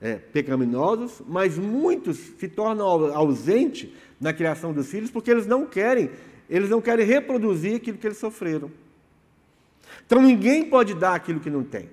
é, 0.00 0.14
pecaminosos, 0.14 1.22
mas 1.26 1.58
muitos 1.58 2.16
se 2.16 2.48
tornam 2.48 2.86
ausentes 3.14 3.90
na 4.20 4.32
criação 4.32 4.72
dos 4.72 4.88
filhos 4.88 5.10
porque 5.10 5.30
eles 5.30 5.46
não 5.46 5.66
querem, 5.66 6.10
eles 6.48 6.70
não 6.70 6.80
querem 6.80 7.04
reproduzir 7.04 7.76
aquilo 7.76 7.98
que 7.98 8.06
eles 8.06 8.18
sofreram. 8.18 8.70
Então 10.04 10.20
ninguém 10.20 10.64
pode 10.68 10.94
dar 10.94 11.14
aquilo 11.14 11.40
que 11.40 11.50
não 11.50 11.64
tem. 11.64 11.88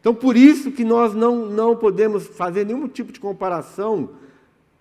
Então 0.00 0.14
por 0.14 0.36
isso 0.36 0.70
que 0.70 0.84
nós 0.84 1.14
não, 1.14 1.46
não 1.46 1.76
podemos 1.76 2.26
fazer 2.26 2.66
nenhum 2.66 2.88
tipo 2.88 3.12
de 3.12 3.20
comparação 3.20 4.10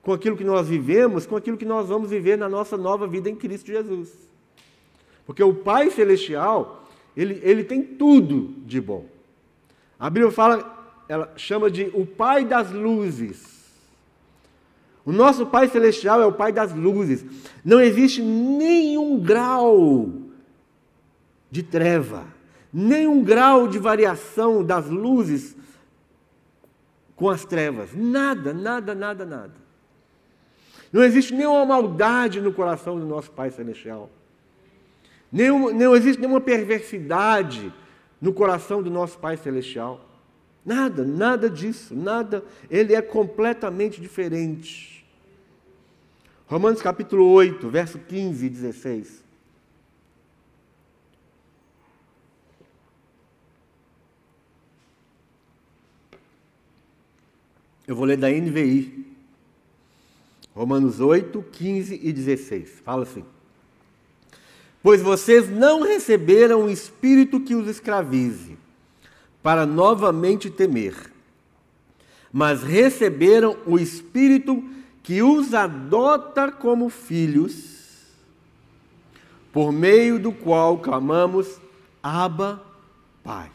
com 0.02 0.12
aquilo 0.12 0.36
que 0.36 0.44
nós 0.44 0.68
vivemos, 0.68 1.26
com 1.26 1.36
aquilo 1.38 1.58
que 1.58 1.66
nós 1.66 1.88
vamos 1.88 2.10
viver 2.10 2.38
na 2.38 2.50
nossa 2.50 2.76
nova 2.76 3.08
vida 3.08 3.30
em 3.30 3.36
Cristo 3.36 3.68
Jesus. 3.68 4.23
Porque 5.26 5.44
o 5.44 5.54
Pai 5.54 5.90
Celestial, 5.90 6.88
ele, 7.16 7.40
ele 7.44 7.64
tem 7.64 7.82
tudo 7.82 8.54
de 8.66 8.82
bom. 8.82 9.06
A 10.00 10.10
Bíblia 10.10 10.32
fala, 10.32 11.04
ela 11.08 11.32
chama 11.38 11.70
de 11.72 11.90
o 11.94 12.06
Pai 12.06 12.44
das 12.44 12.72
luzes. 12.72 13.54
O 15.06 15.12
nosso 15.12 15.46
Pai 15.46 15.68
Celestial 15.68 16.22
é 16.22 16.26
o 16.26 16.32
Pai 16.32 16.52
das 16.52 16.74
luzes. 16.74 17.26
Não 17.64 17.80
existe 17.80 18.22
nenhum 18.22 19.20
grau 19.20 20.10
de 21.52 21.62
treva, 21.62 22.26
nenhum 22.72 23.24
grau 23.24 23.68
de 23.68 23.78
variação 23.78 24.64
das 24.64 24.90
luzes 24.90 25.56
com 27.16 27.30
as 27.30 27.46
trevas. 27.46 27.90
Nada, 27.94 28.54
nada, 28.54 28.96
nada, 28.96 29.26
nada. 29.26 29.54
Não 30.92 31.04
existe 31.04 31.34
nenhuma 31.34 31.66
maldade 31.66 32.40
no 32.40 32.54
coração 32.54 33.00
do 33.00 33.06
nosso 33.06 33.32
Pai 33.32 33.50
Celestial. 33.50 34.10
Nenhum, 35.34 35.74
não 35.74 35.96
existe 35.96 36.20
nenhuma 36.20 36.40
perversidade 36.40 37.74
no 38.22 38.32
coração 38.32 38.84
do 38.84 38.92
nosso 38.92 39.18
Pai 39.18 39.36
Celestial. 39.36 40.08
Nada, 40.64 41.04
nada 41.04 41.50
disso, 41.50 41.96
nada. 41.96 42.46
Ele 42.70 42.94
é 42.94 43.02
completamente 43.02 44.00
diferente. 44.00 45.04
Romanos 46.46 46.84
capítulo 46.84 47.26
8, 47.32 47.68
verso 47.68 47.98
15 47.98 48.46
e 48.46 48.50
16. 48.50 49.24
Eu 57.88 57.96
vou 57.96 58.06
ler 58.06 58.18
da 58.18 58.30
NVI. 58.30 59.04
Romanos 60.54 61.00
8, 61.00 61.44
15 61.52 62.00
e 62.04 62.14
16. 62.14 62.82
Fala 62.82 63.02
assim. 63.02 63.33
Pois 64.84 65.02
vocês 65.02 65.50
não 65.50 65.82
receberam 65.82 66.66
o 66.66 66.70
espírito 66.70 67.40
que 67.40 67.56
os 67.56 67.70
escravize, 67.70 68.58
para 69.42 69.66
novamente 69.66 70.50
temer, 70.50 70.94
mas 72.34 72.62
receberam 72.62 73.58
o 73.66 73.80
espírito 73.80 74.62
que 75.02 75.24
os 75.24 75.54
adota 75.54 76.52
como 76.52 76.90
filhos, 76.90 78.12
por 79.54 79.72
meio 79.72 80.20
do 80.20 80.34
qual 80.34 80.78
clamamos: 80.80 81.62
Abba, 82.02 82.62
Pai. 83.24 83.50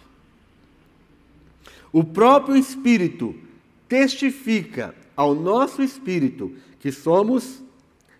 O 1.92 2.02
próprio 2.04 2.56
Espírito 2.56 3.34
testifica 3.86 4.94
ao 5.16 5.34
nosso 5.34 5.82
espírito 5.82 6.54
que 6.78 6.92
somos 6.92 7.62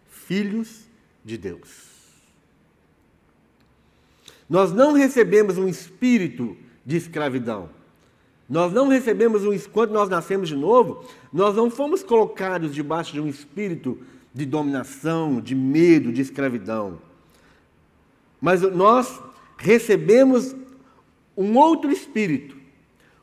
filhos 0.08 0.86
de 1.24 1.38
Deus. 1.38 1.87
Nós 4.48 4.72
não 4.72 4.92
recebemos 4.92 5.58
um 5.58 5.68
espírito 5.68 6.56
de 6.84 6.96
escravidão. 6.96 7.68
Nós 8.48 8.72
não 8.72 8.88
recebemos 8.88 9.44
um 9.44 9.56
quando 9.70 9.92
nós 9.92 10.08
nascemos 10.08 10.48
de 10.48 10.56
novo, 10.56 11.04
nós 11.30 11.54
não 11.54 11.70
fomos 11.70 12.02
colocados 12.02 12.74
debaixo 12.74 13.12
de 13.12 13.20
um 13.20 13.28
espírito 13.28 13.98
de 14.32 14.46
dominação, 14.46 15.40
de 15.40 15.54
medo, 15.54 16.10
de 16.10 16.22
escravidão. 16.22 16.98
Mas 18.40 18.62
nós 18.62 19.20
recebemos 19.58 20.56
um 21.36 21.56
outro 21.58 21.90
espírito, 21.90 22.56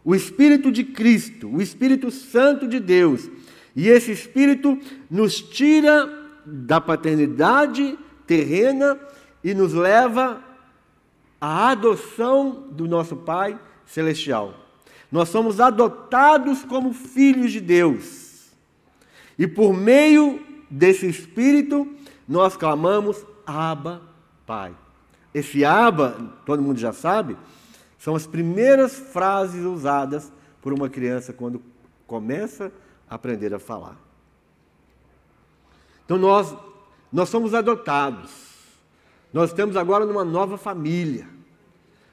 o 0.03 0.13
espírito 0.13 0.71
de 0.71 0.83
Cristo, 0.83 1.49
o 1.49 1.61
Espírito 1.61 2.11
Santo 2.11 2.67
de 2.67 2.79
Deus. 2.79 3.29
E 3.75 3.89
esse 3.89 4.11
espírito 4.11 4.77
nos 5.09 5.41
tira 5.41 6.07
da 6.45 6.79
paternidade 6.79 7.97
terrena 8.27 8.99
e 9.43 9.53
nos 9.53 9.73
leva 9.73 10.41
à 11.45 11.69
adoção 11.69 12.65
do 12.71 12.87
nosso 12.87 13.15
Pai 13.15 13.59
celestial. 13.85 14.55
Nós 15.11 15.29
somos 15.29 15.59
adotados 15.59 16.63
como 16.63 16.91
filhos 16.91 17.51
de 17.51 17.61
Deus. 17.61 18.49
E 19.37 19.45
por 19.45 19.71
meio 19.71 20.43
desse 20.71 21.07
espírito, 21.07 21.87
nós 22.27 22.57
clamamos 22.57 23.23
Abba, 23.45 24.01
Pai. 24.47 24.75
Esse 25.35 25.63
Abba, 25.63 26.33
todo 26.47 26.63
mundo 26.63 26.79
já 26.79 26.91
sabe, 26.91 27.37
são 27.99 28.15
as 28.15 28.25
primeiras 28.25 28.95
frases 28.95 29.63
usadas 29.63 30.31
por 30.63 30.73
uma 30.73 30.89
criança 30.89 31.31
quando 31.31 31.61
começa 32.07 32.71
a 33.07 33.13
aprender 33.13 33.53
a 33.53 33.59
falar. 33.59 33.97
Então 36.05 36.17
nós 36.17 36.55
nós 37.13 37.29
somos 37.29 37.53
adotados. 37.53 38.31
Nós 39.31 39.51
estamos 39.51 39.77
agora 39.77 40.05
numa 40.05 40.25
nova 40.25 40.57
família. 40.57 41.34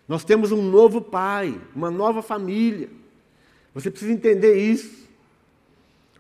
Nós 0.09 0.25
temos 0.25 0.53
um 0.53 0.63
novo 0.63 1.01
pai, 1.01 1.59
uma 1.75 1.91
nova 1.91 2.23
família. 2.23 2.89
Você 3.75 3.91
precisa 3.91 4.13
entender 4.13 4.57
isso. 4.57 5.03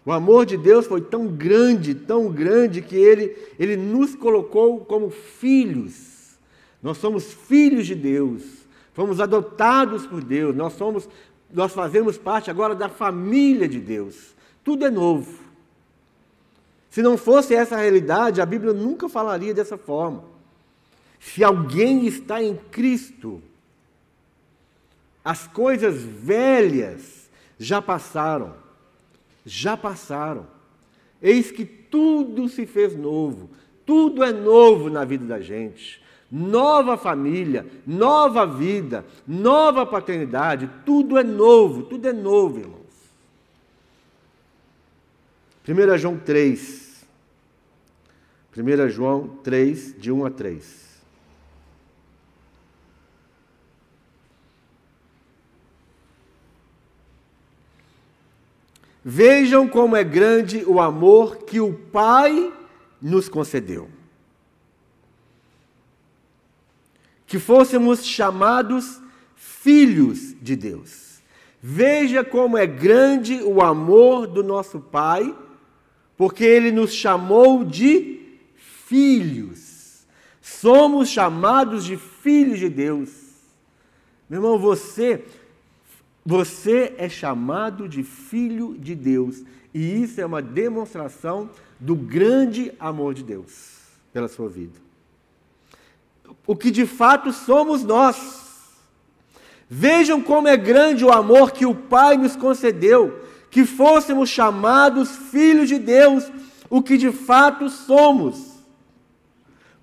O 0.05 0.11
amor 0.11 0.47
de 0.47 0.57
Deus 0.57 0.87
foi 0.87 1.01
tão 1.01 1.29
grande, 1.29 1.95
tão 1.95 2.31
grande, 2.31 2.83
que 2.83 2.97
ele, 2.97 3.37
ele 3.59 3.77
nos 3.77 4.14
colocou 4.14 4.81
como 4.81 5.11
filhos. 5.11 6.37
Nós 6.83 6.99
somos 6.99 7.33
filhos 7.33 7.87
de 7.87 7.95
Deus. 7.95 8.42
Fomos 8.92 9.21
adotados 9.21 10.07
por 10.07 10.23
Deus. 10.23 10.55
Nós 10.57 10.73
somos, 10.73 11.09
nós 11.53 11.73
fazemos 11.73 12.18
parte 12.18 12.51
agora 12.51 12.75
da 12.75 12.88
família 12.88 13.68
de 13.68 13.79
Deus. 13.79 14.35
Tudo 14.64 14.85
é 14.85 14.90
novo. 14.90 15.40
Se 16.90 17.01
não 17.01 17.16
fosse 17.16 17.55
essa 17.55 17.77
a 17.77 17.81
realidade, 17.81 18.40
a 18.40 18.47
Bíblia 18.47 18.73
nunca 18.73 19.09
falaria 19.09 19.55
dessa 19.55 19.79
forma. 19.79 20.25
Se 21.21 21.45
alguém 21.45 22.07
está 22.07 22.42
em 22.42 22.57
Cristo, 22.71 23.40
as 25.24 25.46
coisas 25.46 26.02
velhas 26.02 27.30
já 27.58 27.80
passaram 27.80 28.62
já 29.44 29.76
passaram. 29.76 30.46
Eis 31.20 31.50
que 31.50 31.64
tudo 31.64 32.48
se 32.48 32.66
fez 32.66 32.96
novo, 32.96 33.50
tudo 33.85 34.24
é 34.24 34.32
novo 34.32 34.88
na 34.88 35.04
vida 35.04 35.24
da 35.24 35.40
gente. 35.40 36.02
Nova 36.30 36.96
família, 36.96 37.66
nova 37.87 38.46
vida, 38.46 39.04
nova 39.26 39.85
paternidade, 39.85 40.70
tudo 40.87 41.18
é 41.18 41.22
novo, 41.22 41.82
tudo 41.82 42.08
é 42.08 42.12
novo, 42.12 42.58
irmãos. 42.58 42.80
1 45.68 45.98
João 45.98 46.18
3. 46.18 47.06
1 48.56 48.88
João 48.88 49.28
3, 49.42 49.94
de 49.98 50.11
1 50.11 50.24
a 50.24 50.30
3. 50.30 50.91
Vejam 59.05 59.67
como 59.69 59.97
é 59.97 60.05
grande 60.05 60.65
o 60.65 60.81
amor 60.81 61.38
que 61.38 61.61
o 61.61 61.73
Pai 61.73 62.53
nos 63.01 63.29
concedeu. 63.29 63.91
Que 67.27 67.38
fôssemos 67.38 68.05
chamados 68.05 69.01
filhos 69.35 70.35
de 70.41 70.55
Deus. 70.55 71.21
Veja 71.61 72.25
como 72.25 72.57
é 72.59 72.67
grande 72.67 73.43
o 73.43 73.61
amor 73.61 74.27
do 74.27 74.43
nosso 74.43 74.81
Pai, 74.81 75.35
porque 76.17 76.45
Ele 76.45 76.71
nos 76.71 76.93
chamou 76.93 77.65
de 77.65 78.21
filhos. 78.57 80.07
Somos 80.41 81.09
chamados 81.09 81.85
de 81.85 81.97
filhos 81.97 82.59
de 82.59 82.69
Deus. 82.69 83.11
Meu 84.29 84.41
irmão, 84.41 84.59
você 84.59 85.25
você 86.24 86.94
é 86.96 87.08
chamado 87.08 87.88
de 87.88 88.02
filho 88.02 88.76
de 88.78 88.94
Deus, 88.94 89.42
e 89.74 90.02
isso 90.02 90.20
é 90.20 90.26
uma 90.26 90.40
demonstração 90.40 91.50
do 91.80 91.96
grande 91.96 92.72
amor 92.78 93.14
de 93.14 93.24
Deus 93.24 93.80
pela 94.12 94.28
sua 94.28 94.48
vida. 94.48 94.78
O 96.46 96.54
que 96.54 96.70
de 96.70 96.87
fato 96.87 97.32
somos 97.32 97.82
nós. 97.82 98.40
Vejam 99.68 100.20
como 100.20 100.48
é 100.48 100.56
grande 100.56 101.04
o 101.04 101.11
amor 101.11 101.50
que 101.50 101.64
o 101.64 101.74
Pai 101.74 102.16
nos 102.16 102.37
concedeu, 102.37 103.20
que 103.50 103.64
fôssemos 103.64 104.28
chamados 104.28 105.16
filhos 105.30 105.68
de 105.68 105.78
Deus, 105.78 106.30
o 106.68 106.82
que 106.82 106.96
de 106.96 107.11
fato 107.11 107.68
somos. 107.68 108.52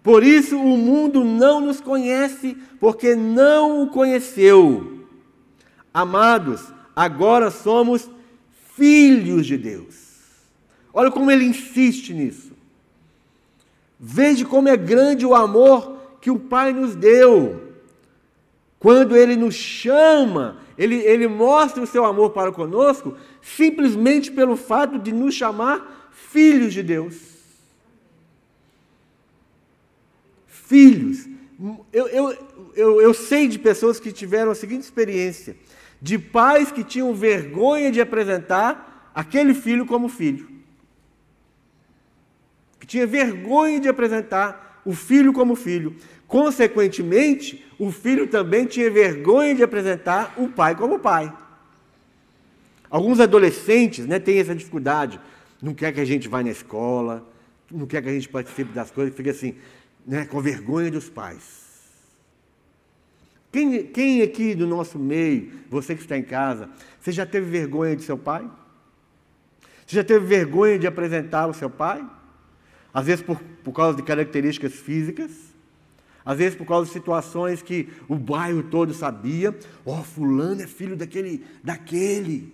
Por 0.01 0.23
isso 0.23 0.57
o 0.57 0.77
mundo 0.77 1.25
não 1.25 1.59
nos 1.59 1.81
conhece, 1.81 2.55
porque 2.79 3.15
não 3.15 3.83
o 3.83 3.87
conheceu. 3.87 4.98
Amados, 5.93 6.71
agora 6.95 7.49
somos 7.49 8.09
filhos 8.75 9.45
de 9.45 9.57
Deus. 9.57 9.95
Olha 10.93 11.11
como 11.11 11.29
ele 11.31 11.45
insiste 11.45 12.13
nisso. 12.13 12.51
Veja 13.99 14.45
como 14.45 14.69
é 14.69 14.77
grande 14.77 15.25
o 15.25 15.35
amor 15.35 15.97
que 16.21 16.31
o 16.31 16.39
Pai 16.39 16.71
nos 16.71 16.95
deu. 16.95 17.73
Quando 18.79 19.15
ele 19.15 19.35
nos 19.35 19.55
chama, 19.55 20.57
ele, 20.77 20.95
ele 20.95 21.27
mostra 21.27 21.83
o 21.83 21.87
seu 21.87 22.05
amor 22.05 22.29
para 22.29 22.51
conosco, 22.51 23.17
simplesmente 23.41 24.31
pelo 24.31 24.55
fato 24.55 24.97
de 24.97 25.11
nos 25.11 25.35
chamar 25.35 26.09
filhos 26.11 26.73
de 26.73 26.81
Deus. 26.81 27.15
Filhos. 30.47 31.27
Eu, 31.91 32.07
eu, 32.07 32.37
eu, 32.75 33.01
eu 33.01 33.13
sei 33.13 33.47
de 33.49 33.59
pessoas 33.59 33.99
que 33.99 34.13
tiveram 34.13 34.51
a 34.51 34.55
seguinte 34.55 34.83
experiência 34.83 35.57
de 36.01 36.17
pais 36.17 36.71
que 36.71 36.83
tinham 36.83 37.13
vergonha 37.13 37.91
de 37.91 37.99
apresentar 37.99 39.11
aquele 39.13 39.53
filho 39.53 39.85
como 39.85 40.07
filho. 40.07 40.49
Que 42.79 42.87
tinha 42.87 43.05
vergonha 43.05 43.79
de 43.79 43.89
apresentar 43.89 44.81
o 44.85 44.93
filho 44.93 45.33
como 45.33 45.55
filho. 45.55 45.95
Consequentemente, 46.27 47.65
o 47.77 47.91
filho 47.91 48.27
também 48.27 48.65
tinha 48.65 48.89
vergonha 48.89 49.55
de 49.55 49.63
apresentar 49.63 50.33
o 50.37 50.47
pai 50.47 50.75
como 50.75 50.99
pai. 50.99 51.33
Alguns 52.89 53.19
adolescentes 53.19 54.05
né, 54.05 54.19
têm 54.19 54.39
essa 54.39 54.55
dificuldade. 54.55 55.19
Não 55.61 55.73
quer 55.73 55.91
que 55.91 55.99
a 55.99 56.05
gente 56.05 56.27
vá 56.27 56.41
na 56.41 56.49
escola, 56.49 57.27
não 57.69 57.85
quer 57.85 58.01
que 58.01 58.09
a 58.09 58.13
gente 58.13 58.29
participe 58.29 58.71
das 58.71 58.89
coisas, 58.89 59.13
fica 59.13 59.31
assim, 59.31 59.55
né, 60.05 60.25
com 60.25 60.41
vergonha 60.41 60.89
dos 60.89 61.09
pais. 61.09 61.68
Quem, 63.51 63.83
quem 63.87 64.21
aqui 64.21 64.53
do 64.53 64.67
nosso 64.67 64.99
meio, 64.99 65.51
você 65.69 65.95
que 65.95 66.01
está 66.01 66.17
em 66.17 66.23
casa, 66.23 66.69
você 66.99 67.11
já 67.11 67.25
teve 67.25 67.49
vergonha 67.49 67.95
de 67.95 68.03
seu 68.03 68.17
pai? 68.17 68.47
Você 69.85 69.95
já 69.95 70.03
teve 70.03 70.25
vergonha 70.25 70.77
de 70.77 70.85
apresentar 70.85 71.47
o 71.47 71.53
seu 71.53 71.69
pai? 71.69 72.07
Às 72.93 73.07
vezes 73.07 73.23
por, 73.23 73.41
por 73.63 73.71
causa 73.71 73.97
de 73.97 74.03
características 74.03 74.73
físicas, 74.73 75.31
às 76.23 76.37
vezes 76.37 76.55
por 76.55 76.67
causa 76.67 76.85
de 76.85 76.93
situações 76.93 77.61
que 77.61 77.89
o 78.07 78.15
bairro 78.15 78.61
todo 78.61 78.93
sabia. 78.93 79.57
Ó, 79.83 79.99
oh, 79.99 80.03
fulano 80.03 80.61
é 80.61 80.67
filho 80.67 80.95
daquele, 80.95 81.43
daquele. 81.63 82.53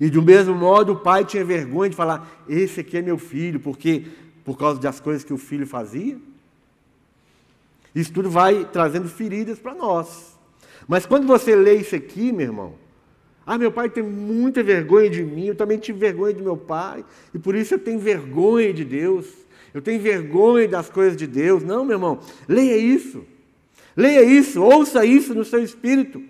E 0.00 0.10
do 0.10 0.20
mesmo 0.20 0.54
modo 0.54 0.94
o 0.94 0.96
pai 0.96 1.24
tinha 1.24 1.44
vergonha 1.44 1.90
de 1.90 1.96
falar, 1.96 2.44
esse 2.48 2.80
aqui 2.80 2.98
é 2.98 3.02
meu 3.02 3.18
filho, 3.18 3.60
porque 3.60 4.04
por 4.44 4.58
causa 4.58 4.80
das 4.80 4.98
coisas 4.98 5.22
que 5.22 5.32
o 5.32 5.38
filho 5.38 5.66
fazia. 5.66 6.18
Isso 7.96 8.12
tudo 8.12 8.28
vai 8.28 8.68
trazendo 8.70 9.08
feridas 9.08 9.58
para 9.58 9.74
nós. 9.74 10.38
Mas 10.86 11.06
quando 11.06 11.26
você 11.26 11.56
lê 11.56 11.76
isso 11.76 11.96
aqui, 11.96 12.30
meu 12.30 12.46
irmão, 12.46 12.74
ah, 13.46 13.56
meu 13.56 13.72
pai 13.72 13.88
tem 13.88 14.02
muita 14.02 14.62
vergonha 14.62 15.08
de 15.08 15.22
mim, 15.22 15.46
eu 15.46 15.54
também 15.54 15.78
tive 15.78 15.98
vergonha 15.98 16.34
de 16.34 16.42
meu 16.42 16.58
pai, 16.58 17.02
e 17.32 17.38
por 17.38 17.54
isso 17.54 17.72
eu 17.72 17.78
tenho 17.78 17.98
vergonha 17.98 18.70
de 18.70 18.84
Deus, 18.84 19.26
eu 19.72 19.80
tenho 19.80 19.98
vergonha 19.98 20.68
das 20.68 20.90
coisas 20.90 21.16
de 21.16 21.26
Deus. 21.26 21.64
Não, 21.64 21.86
meu 21.86 21.94
irmão, 21.94 22.20
leia 22.46 22.76
isso. 22.76 23.24
Leia 23.96 24.22
isso, 24.22 24.62
ouça 24.62 25.06
isso 25.06 25.34
no 25.34 25.44
seu 25.44 25.62
espírito. 25.62 26.22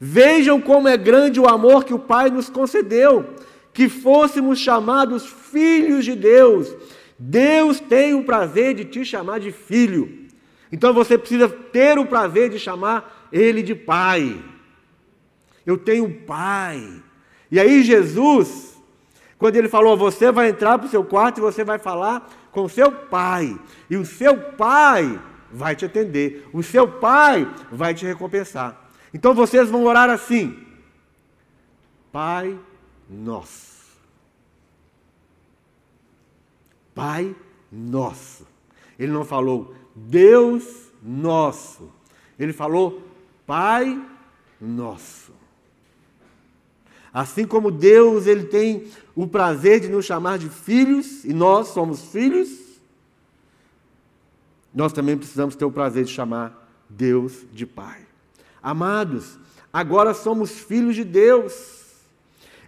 Vejam 0.00 0.58
como 0.58 0.88
é 0.88 0.96
grande 0.96 1.38
o 1.38 1.46
amor 1.46 1.84
que 1.84 1.92
o 1.92 1.98
Pai 1.98 2.30
nos 2.30 2.48
concedeu, 2.48 3.34
que 3.74 3.90
fôssemos 3.90 4.58
chamados 4.58 5.26
filhos 5.26 6.06
de 6.06 6.16
Deus. 6.16 6.74
Deus 7.18 7.78
tem 7.78 8.14
o 8.14 8.24
prazer 8.24 8.74
de 8.74 8.86
te 8.86 9.04
chamar 9.04 9.38
de 9.38 9.52
filho. 9.52 10.19
Então 10.72 10.92
você 10.92 11.18
precisa 11.18 11.48
ter 11.48 11.98
o 11.98 12.06
prazer 12.06 12.50
de 12.50 12.58
chamar 12.58 13.28
Ele 13.32 13.62
de 13.62 13.74
Pai. 13.74 14.42
Eu 15.66 15.76
tenho 15.76 16.04
um 16.04 16.12
Pai. 16.24 17.02
E 17.50 17.58
aí 17.58 17.82
Jesus, 17.82 18.80
quando 19.36 19.56
ele 19.56 19.68
falou, 19.68 19.96
você 19.96 20.30
vai 20.30 20.50
entrar 20.50 20.78
para 20.78 20.86
o 20.86 20.90
seu 20.90 21.02
quarto 21.02 21.38
e 21.38 21.40
você 21.40 21.64
vai 21.64 21.78
falar 21.78 22.28
com 22.52 22.64
o 22.64 22.68
seu 22.68 22.92
pai. 22.92 23.58
E 23.88 23.96
o 23.96 24.04
seu 24.04 24.36
pai 24.52 25.20
vai 25.50 25.74
te 25.74 25.84
atender. 25.84 26.48
O 26.52 26.62
seu 26.62 26.86
pai 26.86 27.50
vai 27.72 27.92
te 27.92 28.06
recompensar. 28.06 28.88
Então 29.12 29.34
vocês 29.34 29.68
vão 29.68 29.84
orar 29.84 30.08
assim: 30.10 30.64
Pai 32.12 32.56
nosso. 33.08 33.98
Pai 36.94 37.34
nosso. 37.72 38.46
Ele 38.98 39.10
não 39.10 39.24
falou 39.24 39.74
Deus 39.94 40.64
nosso. 41.02 41.90
Ele 42.38 42.52
falou 42.52 43.02
Pai 43.46 44.00
nosso. 44.60 45.32
Assim 47.12 47.44
como 47.44 47.70
Deus 47.70 48.26
ele 48.26 48.44
tem 48.44 48.86
o 49.16 49.26
prazer 49.26 49.80
de 49.80 49.88
nos 49.88 50.04
chamar 50.04 50.38
de 50.38 50.48
filhos 50.48 51.24
e 51.24 51.32
nós 51.32 51.68
somos 51.68 52.04
filhos, 52.12 52.48
nós 54.72 54.92
também 54.92 55.16
precisamos 55.16 55.56
ter 55.56 55.64
o 55.64 55.72
prazer 55.72 56.04
de 56.04 56.12
chamar 56.12 56.68
Deus 56.88 57.44
de 57.52 57.66
Pai. 57.66 58.00
Amados, 58.62 59.38
agora 59.72 60.14
somos 60.14 60.50
filhos 60.52 60.94
de 60.94 61.02
Deus 61.02 61.80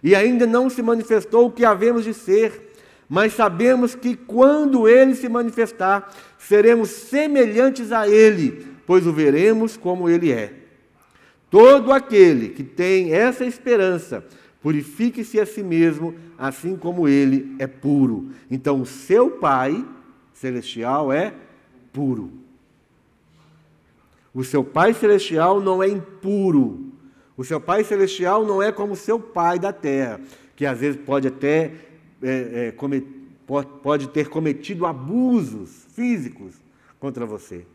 e 0.01 0.13
ainda 0.13 0.45
não 0.45 0.69
se 0.69 0.81
manifestou 0.81 1.47
o 1.47 1.51
que 1.51 1.63
havemos 1.63 2.03
de 2.03 2.13
ser, 2.13 2.72
mas 3.09 3.33
sabemos 3.33 3.95
que 3.95 4.15
quando 4.15 4.87
ele 4.87 5.15
se 5.15 5.27
manifestar, 5.29 6.11
seremos 6.37 6.89
semelhantes 6.89 7.91
a 7.91 8.07
ele, 8.07 8.65
pois 8.85 9.05
o 9.05 9.13
veremos 9.13 9.77
como 9.77 10.09
ele 10.09 10.31
é. 10.31 10.53
Todo 11.49 11.91
aquele 11.91 12.49
que 12.49 12.63
tem 12.63 13.13
essa 13.13 13.45
esperança, 13.45 14.25
purifique-se 14.61 15.39
a 15.39 15.45
si 15.45 15.61
mesmo, 15.61 16.15
assim 16.37 16.75
como 16.75 17.07
ele 17.07 17.55
é 17.59 17.67
puro. 17.67 18.29
Então, 18.49 18.81
o 18.81 18.85
seu 18.85 19.29
Pai 19.29 19.85
celestial 20.33 21.13
é 21.13 21.33
puro. 21.91 22.31
O 24.33 24.43
seu 24.43 24.63
Pai 24.63 24.93
celestial 24.93 25.61
não 25.61 25.83
é 25.83 25.87
impuro. 25.87 26.91
O 27.37 27.43
seu 27.43 27.61
Pai 27.61 27.83
celestial 27.83 28.45
não 28.45 28.63
é 28.63 28.71
como 28.71 28.93
o 28.93 28.97
seu 28.97 29.19
Pai 29.19 29.59
da 29.59 29.71
terra, 29.71 30.19
que 30.55 30.65
às 30.65 30.79
vezes 30.79 30.99
pode 31.05 31.27
até 31.27 31.71
é, 32.23 32.67
é, 32.67 32.71
pode, 33.45 33.67
pode 33.81 34.07
ter 34.09 34.29
cometido 34.29 34.85
abusos 34.85 35.85
físicos 35.93 36.55
contra 36.99 37.25
você. 37.25 37.65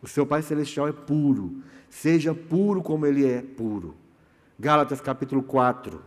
O 0.00 0.06
seu 0.06 0.26
Pai 0.26 0.42
celestial 0.42 0.88
é 0.88 0.92
puro. 0.92 1.62
Seja 1.88 2.34
puro 2.34 2.82
como 2.82 3.06
ele 3.06 3.26
é 3.26 3.42
puro. 3.42 3.94
Gálatas 4.58 5.00
capítulo 5.00 5.42
4. 5.42 6.00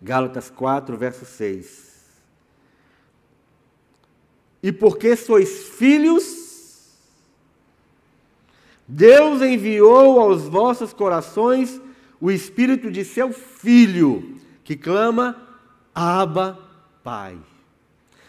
Gálatas 0.00 0.50
4, 0.50 0.96
verso 0.96 1.24
6. 1.24 1.92
E 4.62 4.72
porque 4.72 5.14
sois 5.16 5.68
filhos, 5.68 6.42
Deus 8.86 9.42
enviou 9.42 10.20
aos 10.20 10.42
vossos 10.42 10.92
corações 10.92 11.80
o 12.20 12.30
espírito 12.30 12.90
de 12.90 13.04
seu 13.04 13.32
filho, 13.32 14.36
que 14.62 14.76
clama: 14.76 15.41
Abba, 15.94 16.58
Pai. 17.02 17.36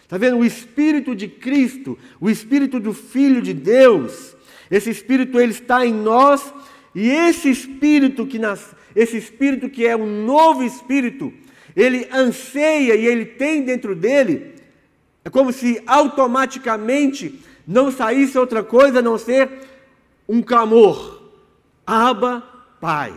Está 0.04 0.18
vendo? 0.18 0.38
O 0.38 0.46
espírito 0.46 1.16
de 1.16 1.28
Cristo, 1.28 1.98
o 2.20 2.30
espírito 2.30 2.80
do 2.80 2.94
Filho 2.94 3.42
de 3.42 3.54
Deus, 3.54 4.36
esse 4.70 4.90
espírito 4.90 5.40
ele 5.40 5.52
está 5.52 5.86
em 5.86 5.94
nós 5.94 6.54
e 6.94 7.10
esse 7.10 7.50
espírito 7.50 8.26
que 8.26 8.38
nas, 8.38 8.76
esse 8.96 9.18
espírito 9.18 9.70
que 9.70 9.88
é 9.88 9.96
um 9.96 10.26
novo 10.26 10.64
espírito, 10.64 11.34
ele 11.76 12.08
anseia 12.12 12.96
e 12.96 13.06
ele 13.06 13.26
tem 13.26 13.64
dentro 13.64 13.96
dele 13.96 14.54
é 15.26 15.30
como 15.30 15.54
se 15.54 15.82
automaticamente 15.88 17.40
não 17.66 17.92
saísse 17.92 18.38
outra 18.38 18.62
coisa 18.62 19.00
a 19.00 19.02
não 19.02 19.18
ser 19.18 19.50
um 20.28 20.42
clamor. 20.42 21.22
Abba, 21.86 22.44
Pai. 22.80 23.14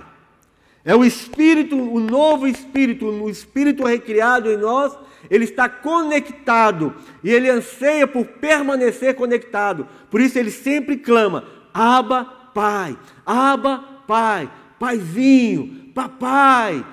É 0.86 0.94
o 0.94 1.04
Espírito, 1.04 1.76
o 1.76 1.98
novo 1.98 2.46
Espírito, 2.46 3.06
o 3.06 3.28
Espírito 3.28 3.84
recriado 3.84 4.48
em 4.48 4.56
nós, 4.56 4.96
ele 5.28 5.42
está 5.42 5.68
conectado 5.68 6.94
e 7.24 7.30
ele 7.32 7.50
anseia 7.50 8.06
por 8.06 8.24
permanecer 8.24 9.16
conectado. 9.16 9.88
Por 10.08 10.20
isso 10.20 10.38
ele 10.38 10.52
sempre 10.52 10.96
clama: 10.96 11.42
Abba, 11.74 12.24
Pai, 12.54 12.96
Abba, 13.26 13.78
Pai, 14.06 14.48
Paizinho, 14.78 15.90
Papai. 15.92 16.86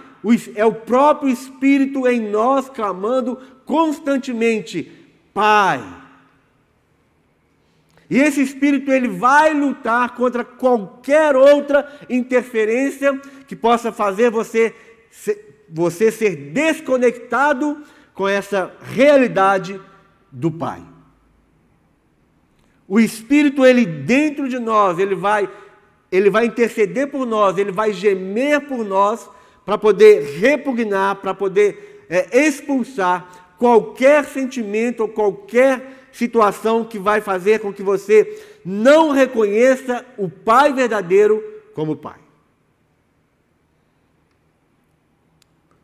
É 0.55 0.65
o 0.65 0.73
próprio 0.73 1.29
Espírito 1.29 2.07
em 2.07 2.19
nós 2.19 2.67
clamando 2.69 3.37
constantemente: 3.63 4.91
Pai. 5.35 5.83
E 8.09 8.19
esse 8.19 8.41
espírito 8.41 8.91
ele 8.91 9.07
vai 9.07 9.53
lutar 9.55 10.13
contra 10.13 10.43
qualquer 10.43 11.35
outra 11.35 11.91
interferência 12.07 13.19
que 13.53 13.55
possa 13.55 13.91
fazer 13.91 14.31
você 14.31 14.73
você 15.69 16.11
ser 16.11 16.35
desconectado 16.35 17.83
com 18.15 18.27
essa 18.27 18.75
realidade 18.81 19.79
do 20.31 20.51
Pai. 20.51 20.83
O 22.87 22.99
espírito 22.99 23.63
ele 23.63 23.85
dentro 23.85 24.49
de 24.49 24.57
nós, 24.57 24.97
ele 24.97 25.13
vai 25.13 25.47
ele 26.11 26.29
vai 26.31 26.45
interceder 26.45 27.07
por 27.07 27.25
nós, 27.27 27.57
ele 27.57 27.71
vai 27.71 27.93
gemer 27.93 28.61
por 28.61 28.83
nós 28.83 29.29
para 29.63 29.77
poder 29.77 30.39
repugnar, 30.39 31.17
para 31.17 31.33
poder 31.33 32.05
é, 32.09 32.45
expulsar 32.45 33.53
qualquer 33.57 34.25
sentimento 34.25 35.01
ou 35.01 35.07
qualquer 35.07 36.07
situação 36.11 36.83
que 36.83 36.97
vai 36.97 37.21
fazer 37.21 37.59
com 37.59 37.71
que 37.71 37.83
você 37.83 38.41
não 38.65 39.11
reconheça 39.11 40.03
o 40.17 40.27
Pai 40.27 40.73
verdadeiro 40.73 41.43
como 41.73 41.95
Pai. 41.95 42.22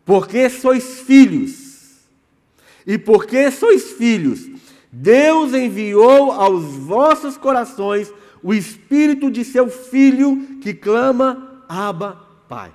Porque 0.09 0.49
sois 0.49 1.01
filhos, 1.01 1.99
e 2.83 2.97
porque 2.97 3.51
sois 3.51 3.91
filhos, 3.91 4.49
Deus 4.91 5.53
enviou 5.53 6.31
aos 6.31 6.63
vossos 6.63 7.37
corações 7.37 8.11
o 8.41 8.51
Espírito 8.51 9.29
de 9.29 9.45
seu 9.45 9.69
Filho 9.69 10.57
que 10.63 10.73
clama, 10.73 11.61
Abba, 11.69 12.25
Pai. 12.47 12.71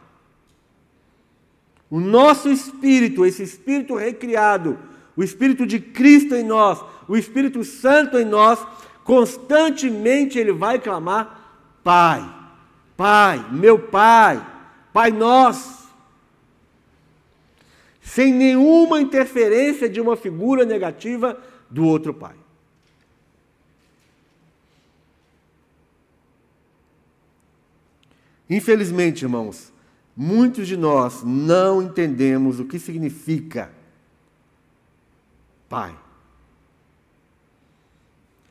O 1.90 1.98
nosso 1.98 2.48
espírito, 2.48 3.26
esse 3.26 3.42
espírito 3.42 3.96
recriado, 3.96 4.78
o 5.16 5.24
Espírito 5.24 5.66
de 5.66 5.80
Cristo 5.80 6.36
em 6.36 6.44
nós, 6.44 6.84
o 7.08 7.16
Espírito 7.16 7.64
Santo 7.64 8.16
em 8.16 8.24
nós, 8.24 8.64
constantemente 9.02 10.38
ele 10.38 10.52
vai 10.52 10.78
clamar: 10.78 11.50
Pai, 11.82 12.24
Pai, 12.96 13.44
meu 13.50 13.76
Pai, 13.76 14.40
Pai 14.92 15.10
nosso. 15.10 15.83
Sem 18.04 18.34
nenhuma 18.34 19.00
interferência 19.00 19.88
de 19.88 19.98
uma 19.98 20.14
figura 20.14 20.66
negativa 20.66 21.42
do 21.70 21.86
outro 21.86 22.12
Pai. 22.12 22.36
Infelizmente, 28.48 29.22
irmãos, 29.24 29.72
muitos 30.14 30.68
de 30.68 30.76
nós 30.76 31.24
não 31.24 31.82
entendemos 31.82 32.60
o 32.60 32.66
que 32.66 32.78
significa 32.78 33.72
Pai. 35.66 35.96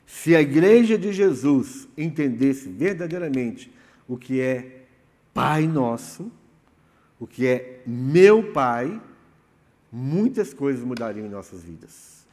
Se 0.04 0.34
a 0.34 0.40
igreja 0.40 0.98
de 0.98 1.12
Jesus 1.12 1.88
entendesse 1.96 2.68
verdadeiramente 2.68 3.72
o 4.08 4.16
que 4.16 4.40
é 4.40 4.86
Pai 5.32 5.66
Nosso, 5.68 6.30
o 7.20 7.26
que 7.26 7.46
é 7.46 7.82
meu 7.86 8.52
Pai, 8.52 9.00
muitas 9.94 10.52
coisas 10.52 10.84
mudariam 10.84 11.26
em 11.26 11.30
nossas 11.30 11.62
vidas. 11.62 12.26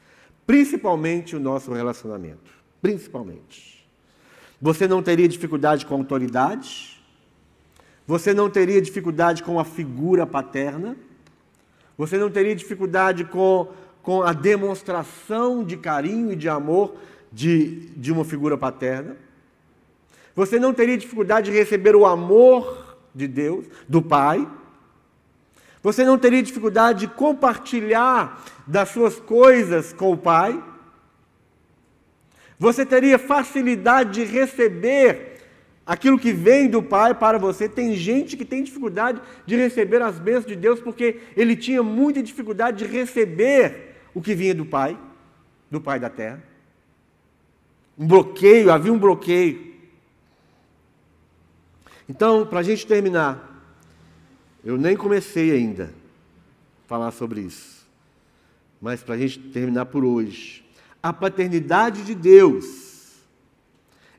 Principalmente 0.46 1.36
o 1.36 1.40
nosso 1.40 1.72
relacionamento. 1.72 2.52
Principalmente. 2.82 3.88
Você 4.62 4.88
não 4.88 5.04
teria 5.04 5.28
dificuldade 5.28 5.86
com 5.86 5.94
a 5.94 5.98
autoridade, 5.98 7.02
você 8.08 8.34
não 8.34 8.50
teria 8.50 8.82
dificuldade 8.82 9.44
com 9.44 9.60
a 9.60 9.64
figura 9.64 10.26
paterna, 10.26 10.98
você 11.98 12.18
não 12.18 12.30
teria 12.30 12.56
dificuldade 12.56 13.26
com 13.26 13.70
com 14.02 14.24
a 14.24 14.34
demonstração 14.34 15.64
de 15.64 15.78
carinho 15.78 16.34
e 16.34 16.36
de 16.36 16.50
amor 16.50 16.96
de, 17.32 17.90
de 17.96 18.12
uma 18.12 18.26
figura 18.26 18.58
paterna. 18.58 19.16
Você 20.36 20.60
não 20.60 20.74
teria 20.74 20.98
dificuldade 20.98 21.52
de 21.52 21.58
receber 21.58 21.96
o 21.96 22.06
amor 22.06 22.98
de 23.14 23.28
Deus, 23.28 23.66
do 23.88 24.02
Pai. 24.02 24.48
Você 25.84 26.04
não 26.04 26.18
teria 26.18 26.44
dificuldade 26.44 27.02
de 27.02 27.08
compartilhar 27.08 28.44
das 28.68 28.90
suas 28.90 29.20
coisas 29.20 29.92
com 29.92 30.12
o 30.12 30.18
Pai. 30.18 30.62
Você 32.60 32.86
teria 32.86 33.18
facilidade 33.18 34.14
de 34.14 34.24
receber 34.24 35.40
aquilo 35.86 36.20
que 36.20 36.32
vem 36.32 36.70
do 36.70 36.84
Pai 36.84 37.16
para 37.16 37.40
você. 37.40 37.68
Tem 37.68 37.96
gente 37.96 38.38
que 38.38 38.46
tem 38.46 38.64
dificuldade 38.64 39.20
de 39.46 39.56
receber 39.56 40.02
as 40.02 40.20
bênçãos 40.20 40.46
de 40.46 40.56
Deus 40.56 40.80
porque 40.80 41.20
ele 41.36 41.56
tinha 41.56 41.82
muita 41.82 42.22
dificuldade 42.22 42.86
de 42.86 42.86
receber 42.86 43.96
o 44.14 44.22
que 44.22 44.36
vinha 44.36 44.54
do 44.54 44.66
Pai, 44.66 44.98
do 45.72 45.82
Pai 45.82 46.00
da 46.00 46.10
terra. 46.10 46.44
Um 47.98 48.06
bloqueio, 48.06 48.72
havia 48.72 48.94
um 48.94 49.00
bloqueio. 49.00 49.72
Então, 52.08 52.46
para 52.46 52.60
a 52.60 52.64
gente 52.64 52.86
terminar, 52.86 53.51
eu 54.64 54.78
nem 54.78 54.96
comecei 54.96 55.52
ainda 55.52 55.94
a 56.86 56.88
falar 56.88 57.12
sobre 57.12 57.42
isso, 57.42 57.88
mas 58.82 59.04
para 59.04 59.16
a 59.16 59.18
gente 59.18 59.40
terminar 59.40 59.86
por 59.86 60.04
hoje, 60.04 60.64
a 61.02 61.12
paternidade 61.12 62.04
de 62.04 62.14
Deus 62.14 63.16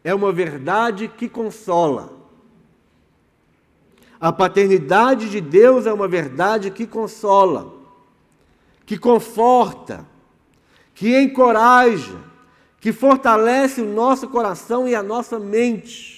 é 0.02 0.14
uma 0.14 0.32
verdade 0.32 1.08
que 1.08 1.28
consola. 1.28 2.20
A 4.20 4.32
paternidade 4.32 5.30
de 5.30 5.40
Deus 5.40 5.86
é 5.86 5.92
uma 5.92 6.08
verdade 6.08 6.70
que 6.70 6.86
consola, 6.86 7.74
que 8.86 8.96
conforta, 8.98 10.06
que 10.94 11.20
encoraja, 11.20 12.18
que 12.80 12.92
fortalece 12.92 13.80
o 13.80 13.92
nosso 13.92 14.28
coração 14.28 14.88
e 14.88 14.94
a 14.94 15.02
nossa 15.02 15.38
mente. 15.38 16.11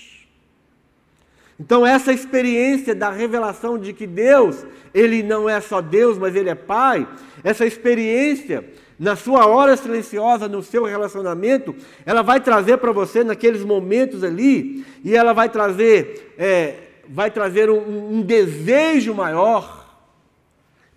Então, 1.59 1.87
essa 1.87 2.13
experiência 2.13 2.95
da 2.95 3.11
revelação 3.11 3.79
de 3.79 3.93
que 3.93 4.07
Deus, 4.07 4.67
Ele 4.93 5.23
não 5.23 5.49
é 5.49 5.61
só 5.61 5.81
Deus, 5.81 6.19
mas 6.19 6.35
Ele 6.35 6.51
é 6.51 6.55
Pai, 6.55 7.07
essa 7.45 7.65
experiência, 7.65 8.65
na 8.99 9.15
sua 9.15 9.47
hora 9.47 9.77
silenciosa, 9.77 10.49
no 10.49 10.63
seu 10.63 10.85
relacionamento, 10.85 11.75
ela 12.05 12.23
vai 12.23 12.41
trazer 12.41 12.79
para 12.79 12.91
você, 12.93 13.23
naqueles 13.23 13.65
momentos 13.65 14.25
ali, 14.25 14.85
e 15.05 15.15
ela 15.15 15.33
vai 15.33 15.49
trazer, 15.49 16.35
é, 16.37 16.75
vai 17.09 17.31
trazer 17.31 17.71
um, 17.71 18.17
um 18.17 18.23
desejo 18.23 19.15
maior 19.15 19.85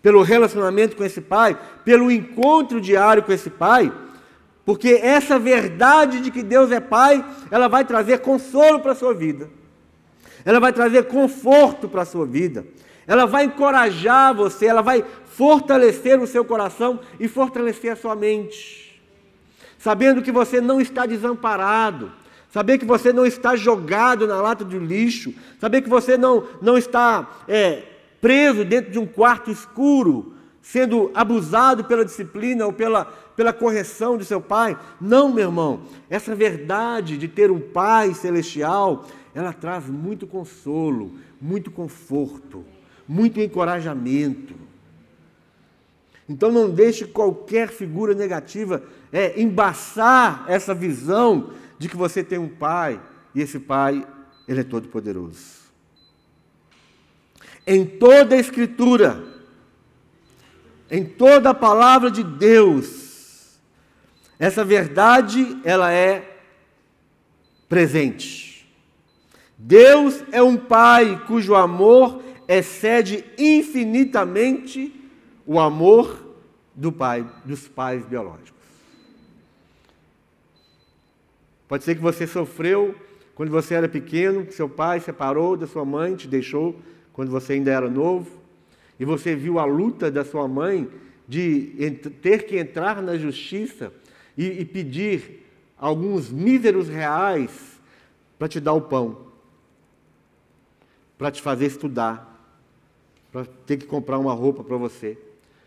pelo 0.01 0.24
relacionamento 0.24 0.95
com 0.95 1.03
esse 1.03 1.22
Pai, 1.22 1.58
pelo 1.86 2.10
encontro 2.10 2.82
diário 2.82 3.22
com 3.22 3.32
esse 3.32 3.49
Pai 3.49 3.91
porque 4.68 4.99
essa 5.01 5.39
verdade 5.39 6.20
de 6.20 6.30
que 6.30 6.43
Deus 6.43 6.74
é 6.74 6.82
Pai, 6.82 7.24
ela 7.49 7.70
vai 7.70 7.86
trazer 7.86 8.20
consolo 8.20 8.82
para 8.82 8.91
a 8.91 8.95
sua 8.95 9.14
vida. 9.14 9.49
Ela 10.48 10.62
vai 10.62 10.72
trazer 10.72 11.04
conforto 11.08 11.89
para 11.89 12.04
a 12.04 12.06
sua 12.06 12.26
vida. 12.26 12.66
Ela 13.06 13.26
vai 13.26 13.43
encorajar 13.43 14.34
você, 14.34 14.68
ela 14.68 14.82
vai 14.82 15.04
fortalecer 15.26 16.18
o 16.22 16.26
seu 16.26 16.45
coração 16.45 17.02
e 17.20 17.28
fortalecer 17.28 17.91
a 17.91 17.98
sua 17.98 18.16
mente. 18.16 18.98
Sabendo 19.78 20.22
que 20.22 20.32
você 20.32 20.62
não 20.62 20.80
está 20.80 21.06
desamparado, 21.06 22.14
saber 22.50 22.78
que 22.78 22.86
você 22.86 23.12
não 23.12 23.26
está 23.26 23.58
jogado 23.58 24.26
na 24.26 24.41
lata 24.41 24.64
de 24.64 24.80
lixo, 24.80 25.34
saber 25.60 25.82
que 25.82 25.89
você 25.89 26.18
não, 26.18 26.48
não 26.62 26.78
está 26.78 27.30
é, 27.45 27.84
preso 28.22 28.64
dentro 28.64 28.89
de 28.89 29.00
um 29.00 29.06
quarto 29.06 29.52
escuro, 29.52 30.34
sendo 30.62 31.12
abusado 31.14 31.84
pela 31.84 32.06
disciplina 32.06 32.66
ou 32.66 32.72
pela, 32.72 33.04
pela 33.36 33.52
correção 33.52 34.18
de 34.18 34.24
seu 34.24 34.39
pai. 34.39 34.78
Não, 35.00 35.28
meu 35.28 35.50
irmão, 35.50 35.82
essa 36.10 36.34
verdade 36.34 37.18
de 37.18 37.28
ter 37.28 37.52
um 37.52 37.60
pai 37.60 38.14
celestial, 38.14 39.06
ela 39.38 39.53
traz 39.53 39.88
muito 39.88 40.25
consolo, 40.25 41.13
muito 41.39 41.69
conforto, 41.69 42.65
muito 43.07 43.39
encorajamento. 43.39 44.55
Então 46.27 46.51
não 46.51 46.71
deixe 46.71 47.05
qualquer 47.05 47.69
figura 47.69 48.15
negativa 48.15 48.83
é, 49.13 49.39
embaçar 49.39 50.43
essa 50.47 50.73
visão 50.73 51.53
de 51.77 51.88
que 51.88 51.95
você 51.95 52.23
tem 52.23 52.39
um 52.39 52.49
pai 52.49 52.99
e 53.35 53.39
esse 53.39 53.59
pai, 53.59 54.07
ele 54.47 54.61
é 54.61 54.63
todo 54.63 54.88
poderoso. 54.88 55.67
Em 57.67 57.85
toda 57.85 58.33
a 58.33 58.39
escritura, 58.39 59.23
em 60.89 61.05
toda 61.05 61.51
a 61.51 61.53
palavra 61.53 62.09
de 62.09 62.23
Deus. 62.23 63.59
Essa 64.39 64.65
verdade, 64.65 65.59
ela 65.63 65.91
é 65.91 66.39
presente. 67.69 68.47
Deus 69.58 70.24
é 70.32 70.41
um 70.41 70.55
pai 70.55 71.24
cujo 71.26 71.55
amor 71.55 72.22
excede 72.47 73.26
infinitamente 73.38 74.93
o 75.45 75.60
amor 75.60 76.26
do 76.76 76.91
pai, 76.91 77.26
dos 77.43 77.68
pais 77.68 78.05
biológicos. 78.05 78.53
Pode 81.68 81.84
ser 81.84 81.95
que 81.95 82.01
você 82.01 82.28
sofreu 82.28 82.95
quando 83.36 83.49
você 83.49 83.74
era 83.74 83.89
pequeno, 83.89 84.45
que 84.45 84.53
seu 84.53 84.70
pai 84.70 84.99
separou 84.99 85.58
da 85.58 85.68
sua 85.68 85.84
mãe, 85.84 86.16
te 86.16 86.28
deixou 86.28 86.80
quando 87.12 87.30
você 87.30 87.53
ainda 87.53 87.72
era 87.72 87.89
novo 87.89 88.30
e 88.99 89.05
você 89.05 89.36
viu 89.36 89.60
a 89.60 89.66
luta 89.66 90.10
da 90.10 90.24
sua 90.24 90.47
mãe 90.47 90.88
de 91.28 91.99
ter 92.22 92.43
que 92.45 92.58
entrar 92.58 93.01
na 93.01 93.18
justiça 93.18 93.91
e, 94.38 94.45
e 94.45 94.66
pedir 94.66 95.45
alguns 95.78 96.32
míseros 96.32 96.88
reais 96.88 97.80
para 98.39 98.47
te 98.47 98.60
dar 98.60 98.74
o 98.74 98.82
pão, 98.82 99.26
para 101.18 101.32
te 101.32 101.41
fazer 101.41 101.65
estudar, 101.65 102.38
para 103.32 103.45
ter 103.65 103.78
que 103.78 103.86
comprar 103.86 104.18
uma 104.18 104.34
roupa 104.34 104.63
para 104.63 104.78
você. 104.78 105.18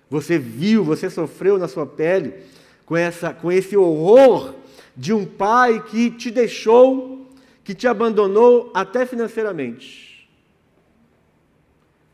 Você 0.09 0.38
viu, 0.38 0.84
você 0.84 1.09
sofreu 1.09 1.59
na 1.59 1.68
sua 1.68 1.86
pele 1.86 2.34
com, 2.84 2.96
essa, 2.96 3.32
com 3.32 3.51
esse 3.51 3.76
horror 3.76 4.55
de 4.96 5.12
um 5.12 5.24
pai 5.24 5.82
que 5.84 6.11
te 6.11 6.30
deixou, 6.30 7.28
que 7.62 7.74
te 7.74 7.86
abandonou 7.86 8.70
até 8.74 9.07
financeiramente. 9.07 10.28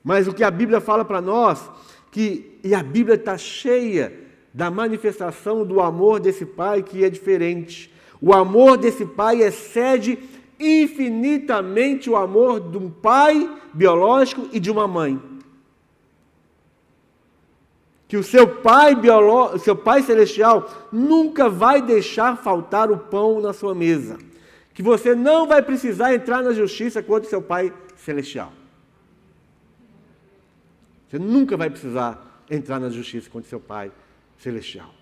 Mas 0.04 0.28
o 0.28 0.32
que 0.32 0.44
a 0.44 0.50
Bíblia 0.50 0.80
fala 0.80 1.04
para 1.04 1.20
nós, 1.20 1.68
que, 2.12 2.58
e 2.62 2.74
a 2.74 2.82
Bíblia 2.82 3.16
está 3.16 3.36
cheia 3.36 4.12
da 4.54 4.70
manifestação 4.70 5.66
do 5.66 5.80
amor 5.80 6.20
desse 6.20 6.46
Pai 6.46 6.82
que 6.82 7.04
é 7.04 7.10
diferente. 7.10 7.92
O 8.20 8.32
amor 8.32 8.78
desse 8.78 9.04
Pai 9.04 9.42
excede 9.42 10.18
infinitamente 10.58 12.08
o 12.08 12.16
amor 12.16 12.60
de 12.60 12.78
um 12.78 12.90
pai 12.90 13.50
biológico 13.72 14.48
e 14.52 14.60
de 14.60 14.70
uma 14.70 14.88
mãe. 14.88 15.20
Que 18.08 18.16
o 18.16 18.22
seu 18.22 18.46
pai 18.46 18.94
biológico, 18.94 19.58
seu 19.58 19.76
pai 19.76 20.02
celestial 20.02 20.88
nunca 20.92 21.48
vai 21.48 21.82
deixar 21.82 22.36
faltar 22.36 22.90
o 22.90 22.98
pão 22.98 23.40
na 23.40 23.52
sua 23.52 23.74
mesa. 23.74 24.16
Que 24.72 24.82
você 24.82 25.14
não 25.14 25.46
vai 25.46 25.62
precisar 25.62 26.14
entrar 26.14 26.42
na 26.42 26.52
justiça 26.52 27.02
contra 27.02 27.26
o 27.26 27.30
seu 27.30 27.42
pai 27.42 27.72
celestial. 27.96 28.52
Você 31.08 31.18
nunca 31.18 31.56
vai 31.56 31.70
precisar 31.70 32.44
entrar 32.50 32.80
na 32.80 32.90
justiça 32.90 33.30
contra 33.30 33.48
seu 33.48 33.60
Pai 33.60 33.92
Celestial. 34.38 34.92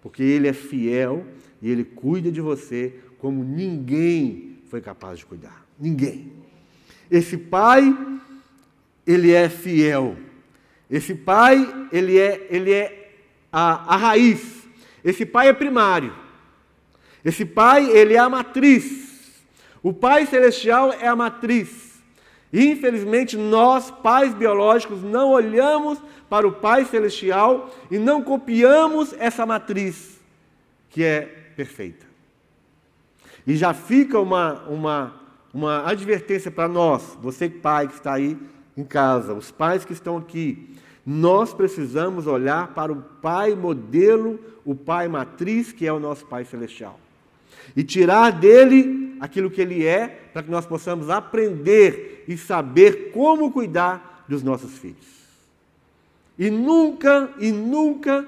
Porque 0.00 0.22
Ele 0.22 0.48
é 0.48 0.52
fiel 0.52 1.24
e 1.60 1.70
Ele 1.70 1.84
cuida 1.84 2.30
de 2.30 2.40
você 2.40 2.94
como 3.22 3.44
ninguém 3.44 4.58
foi 4.68 4.80
capaz 4.80 5.20
de 5.20 5.24
cuidar. 5.24 5.64
Ninguém. 5.78 6.32
Esse 7.08 7.38
Pai, 7.38 7.96
Ele 9.06 9.30
é 9.30 9.48
fiel. 9.48 10.16
Esse 10.90 11.14
Pai, 11.14 11.88
Ele 11.92 12.18
é, 12.18 12.48
ele 12.50 12.72
é 12.72 13.12
a, 13.52 13.94
a 13.94 13.96
raiz. 13.96 14.66
Esse 15.04 15.24
Pai 15.24 15.46
é 15.46 15.52
primário. 15.52 16.12
Esse 17.24 17.44
Pai, 17.44 17.88
Ele 17.92 18.14
é 18.14 18.18
a 18.18 18.28
matriz. 18.28 19.30
O 19.84 19.92
Pai 19.92 20.26
Celestial 20.26 20.92
é 20.92 21.06
a 21.06 21.14
matriz. 21.14 22.02
Infelizmente, 22.52 23.36
nós, 23.36 23.88
pais 23.88 24.34
biológicos, 24.34 25.00
não 25.00 25.30
olhamos 25.30 25.96
para 26.28 26.46
o 26.46 26.52
Pai 26.52 26.84
Celestial 26.86 27.72
e 27.88 27.98
não 27.98 28.20
copiamos 28.20 29.14
essa 29.16 29.46
matriz, 29.46 30.20
que 30.90 31.04
é 31.04 31.20
perfeita. 31.54 32.11
E 33.46 33.56
já 33.56 33.74
fica 33.74 34.20
uma, 34.20 34.62
uma, 34.68 35.14
uma 35.52 35.88
advertência 35.88 36.50
para 36.50 36.68
nós, 36.68 37.18
você 37.20 37.48
pai 37.48 37.88
que 37.88 37.94
está 37.94 38.14
aí 38.14 38.38
em 38.76 38.84
casa, 38.84 39.34
os 39.34 39.50
pais 39.50 39.84
que 39.84 39.92
estão 39.92 40.16
aqui, 40.16 40.76
nós 41.04 41.52
precisamos 41.52 42.26
olhar 42.26 42.68
para 42.68 42.92
o 42.92 43.02
Pai 43.20 43.54
modelo, 43.54 44.38
o 44.64 44.74
Pai 44.74 45.08
matriz, 45.08 45.72
que 45.72 45.86
é 45.86 45.92
o 45.92 45.98
nosso 45.98 46.24
Pai 46.26 46.44
Celestial. 46.44 46.98
E 47.76 47.82
tirar 47.82 48.30
dele 48.30 49.16
aquilo 49.20 49.50
que 49.50 49.60
ele 49.60 49.84
é, 49.84 50.06
para 50.32 50.42
que 50.42 50.50
nós 50.50 50.64
possamos 50.64 51.10
aprender 51.10 52.24
e 52.28 52.36
saber 52.36 53.10
como 53.12 53.50
cuidar 53.50 54.24
dos 54.28 54.42
nossos 54.42 54.78
filhos. 54.78 55.22
E 56.38 56.50
nunca, 56.50 57.30
e 57.38 57.50
nunca 57.50 58.26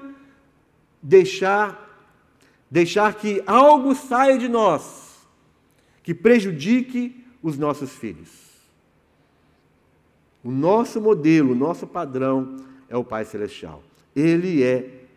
deixar 1.01 1.83
deixar 2.69 3.13
que 3.13 3.41
algo 3.45 3.95
saia 3.95 4.37
de 4.37 4.49
nós 4.49 5.04
que 6.05 6.13
prejudique 6.13 7.25
os 7.41 7.57
nossos 7.57 7.91
filhos. 7.91 8.29
O 10.43 10.51
nosso 10.51 11.01
modelo, 11.01 11.53
o 11.53 11.55
nosso 11.55 11.87
padrão 11.87 12.63
é 12.87 12.95
o 12.95 13.03
Pai 13.03 13.25
Celestial. 13.25 13.81
Ele 14.15 14.61
é 14.61 15.07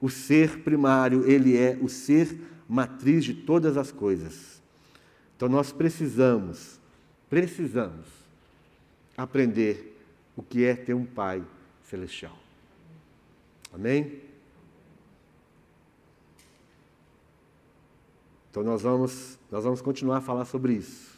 o 0.00 0.08
ser 0.08 0.60
primário, 0.60 1.28
ele 1.30 1.54
é 1.54 1.78
o 1.82 1.86
ser 1.86 2.34
matriz 2.66 3.26
de 3.26 3.34
todas 3.34 3.76
as 3.76 3.92
coisas. 3.92 4.62
Então 5.36 5.50
nós 5.50 5.70
precisamos, 5.70 6.80
precisamos 7.28 8.06
aprender 9.18 10.00
o 10.34 10.42
que 10.42 10.64
é 10.64 10.74
ter 10.74 10.94
um 10.94 11.04
Pai 11.04 11.44
Celestial. 11.84 12.38
Amém? 13.70 14.22
Então 18.50 18.62
nós 18.62 18.82
vamos, 18.82 19.38
nós 19.50 19.64
vamos 19.64 19.80
continuar 19.80 20.18
a 20.18 20.20
falar 20.20 20.44
sobre 20.44 20.74
isso. 20.74 21.16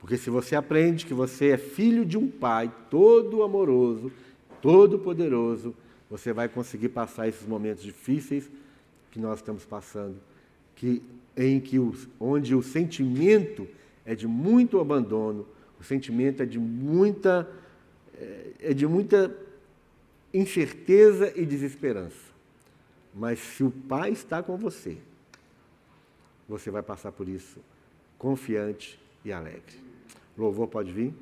Porque 0.00 0.16
se 0.16 0.30
você 0.30 0.54
aprende 0.54 1.06
que 1.06 1.14
você 1.14 1.48
é 1.48 1.58
filho 1.58 2.04
de 2.04 2.16
um 2.16 2.28
pai 2.28 2.72
todo 2.90 3.42
amoroso, 3.42 4.12
todo 4.62 4.98
poderoso, 4.98 5.74
você 6.08 6.32
vai 6.32 6.48
conseguir 6.48 6.90
passar 6.90 7.28
esses 7.28 7.46
momentos 7.46 7.82
difíceis 7.82 8.48
que 9.10 9.18
nós 9.18 9.38
estamos 9.38 9.64
passando, 9.64 10.16
que 10.74 11.02
em 11.36 11.60
que 11.60 11.78
os, 11.78 12.08
onde 12.20 12.54
o 12.54 12.62
sentimento 12.62 13.66
é 14.04 14.14
de 14.14 14.26
muito 14.26 14.78
abandono, 14.78 15.46
o 15.80 15.84
sentimento 15.84 16.42
é 16.42 16.46
de 16.46 16.58
muita 16.58 17.48
é, 18.18 18.50
é 18.60 18.74
de 18.74 18.86
muita 18.86 19.36
incerteza 20.32 21.32
e 21.36 21.44
desesperança. 21.44 22.34
Mas 23.14 23.38
se 23.38 23.64
o 23.64 23.70
Pai 23.70 24.10
está 24.10 24.42
com 24.42 24.56
você, 24.56 24.98
você 26.48 26.70
vai 26.70 26.82
passar 26.82 27.12
por 27.12 27.28
isso 27.28 27.60
confiante 28.18 28.98
e 29.24 29.32
alegre. 29.32 29.80
louvor 30.36 30.68
pode 30.68 30.90
vir. 30.92 31.14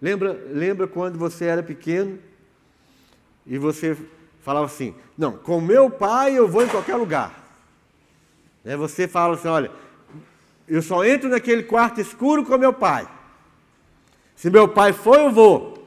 Lembra, 0.00 0.32
lembra 0.50 0.86
quando 0.86 1.18
você 1.18 1.46
era 1.46 1.62
pequeno 1.62 2.18
e 3.46 3.58
você 3.58 3.96
falava 4.40 4.66
assim: 4.66 4.94
Não, 5.16 5.32
com 5.32 5.60
meu 5.60 5.90
pai 5.90 6.38
eu 6.38 6.46
vou 6.46 6.62
em 6.62 6.68
qualquer 6.68 6.96
lugar. 6.96 7.44
Né, 8.64 8.76
você 8.76 9.08
fala 9.08 9.34
assim: 9.34 9.48
Olha, 9.48 9.70
eu 10.68 10.82
só 10.82 11.04
entro 11.04 11.28
naquele 11.28 11.62
quarto 11.62 12.00
escuro 12.00 12.44
com 12.44 12.56
meu 12.58 12.72
pai. 12.72 13.08
Se 14.36 14.50
meu 14.50 14.68
pai 14.68 14.92
for, 14.92 15.18
eu 15.18 15.32
vou. 15.32 15.78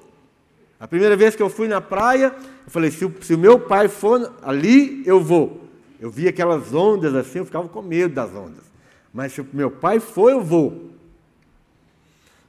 A 0.80 0.88
primeira 0.88 1.16
vez 1.16 1.36
que 1.36 1.44
eu 1.44 1.50
fui 1.50 1.68
na 1.68 1.80
praia, 1.80 2.36
eu 2.66 2.72
falei: 2.72 2.90
se 2.92 3.06
o, 3.06 3.14
se 3.22 3.36
o 3.36 3.38
meu 3.38 3.60
pai 3.60 3.88
for 3.88 4.34
ali, 4.42 5.04
eu 5.06 5.22
vou. 5.22 5.70
Eu 6.00 6.10
vi 6.10 6.28
aquelas 6.28 6.74
ondas 6.74 7.14
assim, 7.14 7.40
eu 7.40 7.46
ficava 7.46 7.70
com 7.70 7.82
medo 7.82 8.16
das 8.16 8.34
ondas. 8.34 8.71
Mas 9.14 9.34
se 9.34 9.42
o 9.42 9.48
meu 9.52 9.70
pai 9.70 10.00
for, 10.00 10.30
eu 10.30 10.42
vou. 10.42 10.92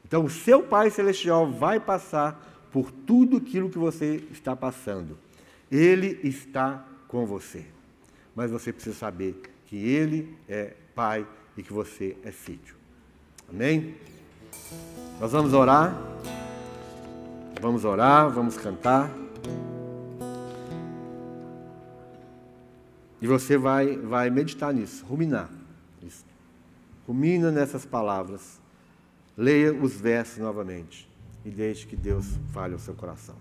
Então, 0.04 0.24
o 0.24 0.30
seu 0.30 0.62
Pai 0.62 0.90
Celestial 0.90 1.50
vai 1.50 1.80
passar 1.80 2.68
por 2.70 2.90
tudo 2.90 3.38
aquilo 3.38 3.70
que 3.70 3.78
você 3.78 4.22
está 4.30 4.54
passando. 4.54 5.16
Ele 5.70 6.20
está 6.22 6.84
com 7.08 7.24
você. 7.24 7.64
Mas 8.36 8.50
você 8.50 8.72
precisa 8.72 8.94
saber 8.94 9.40
que 9.66 9.76
Ele 9.76 10.36
é 10.46 10.74
Pai 10.94 11.26
e 11.56 11.62
que 11.62 11.72
você 11.72 12.14
é 12.22 12.30
filho. 12.30 12.76
Amém? 13.48 13.94
Nós 15.18 15.32
vamos 15.32 15.54
orar. 15.54 15.96
Vamos 17.58 17.84
orar, 17.84 18.28
vamos 18.28 18.56
cantar. 18.58 19.10
E 23.20 23.26
você 23.26 23.56
vai, 23.56 23.96
vai 23.96 24.28
meditar 24.28 24.74
nisso, 24.74 25.06
ruminar. 25.06 25.48
Rumina 27.06 27.50
nessas 27.50 27.84
palavras. 27.84 28.60
Leia 29.36 29.72
os 29.72 30.00
versos 30.00 30.38
novamente. 30.38 31.08
E 31.44 31.50
deixe 31.50 31.86
que 31.86 31.96
Deus 31.96 32.38
fale 32.52 32.74
ao 32.74 32.78
seu 32.78 32.94
coração. 32.94 33.34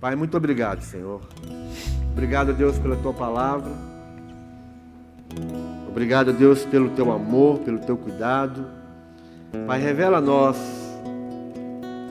Pai, 0.00 0.16
muito 0.16 0.36
obrigado, 0.36 0.82
Senhor. 0.82 1.20
Obrigado, 2.10 2.52
Deus, 2.52 2.78
pela 2.78 2.96
tua 2.96 3.12
palavra. 3.12 3.70
Obrigado, 5.88 6.32
Deus, 6.32 6.64
pelo 6.64 6.90
teu 6.90 7.12
amor, 7.12 7.60
pelo 7.60 7.78
teu 7.78 7.96
cuidado. 7.96 8.66
Pai, 9.66 9.80
revela 9.80 10.18
a 10.18 10.20
nós 10.20 10.56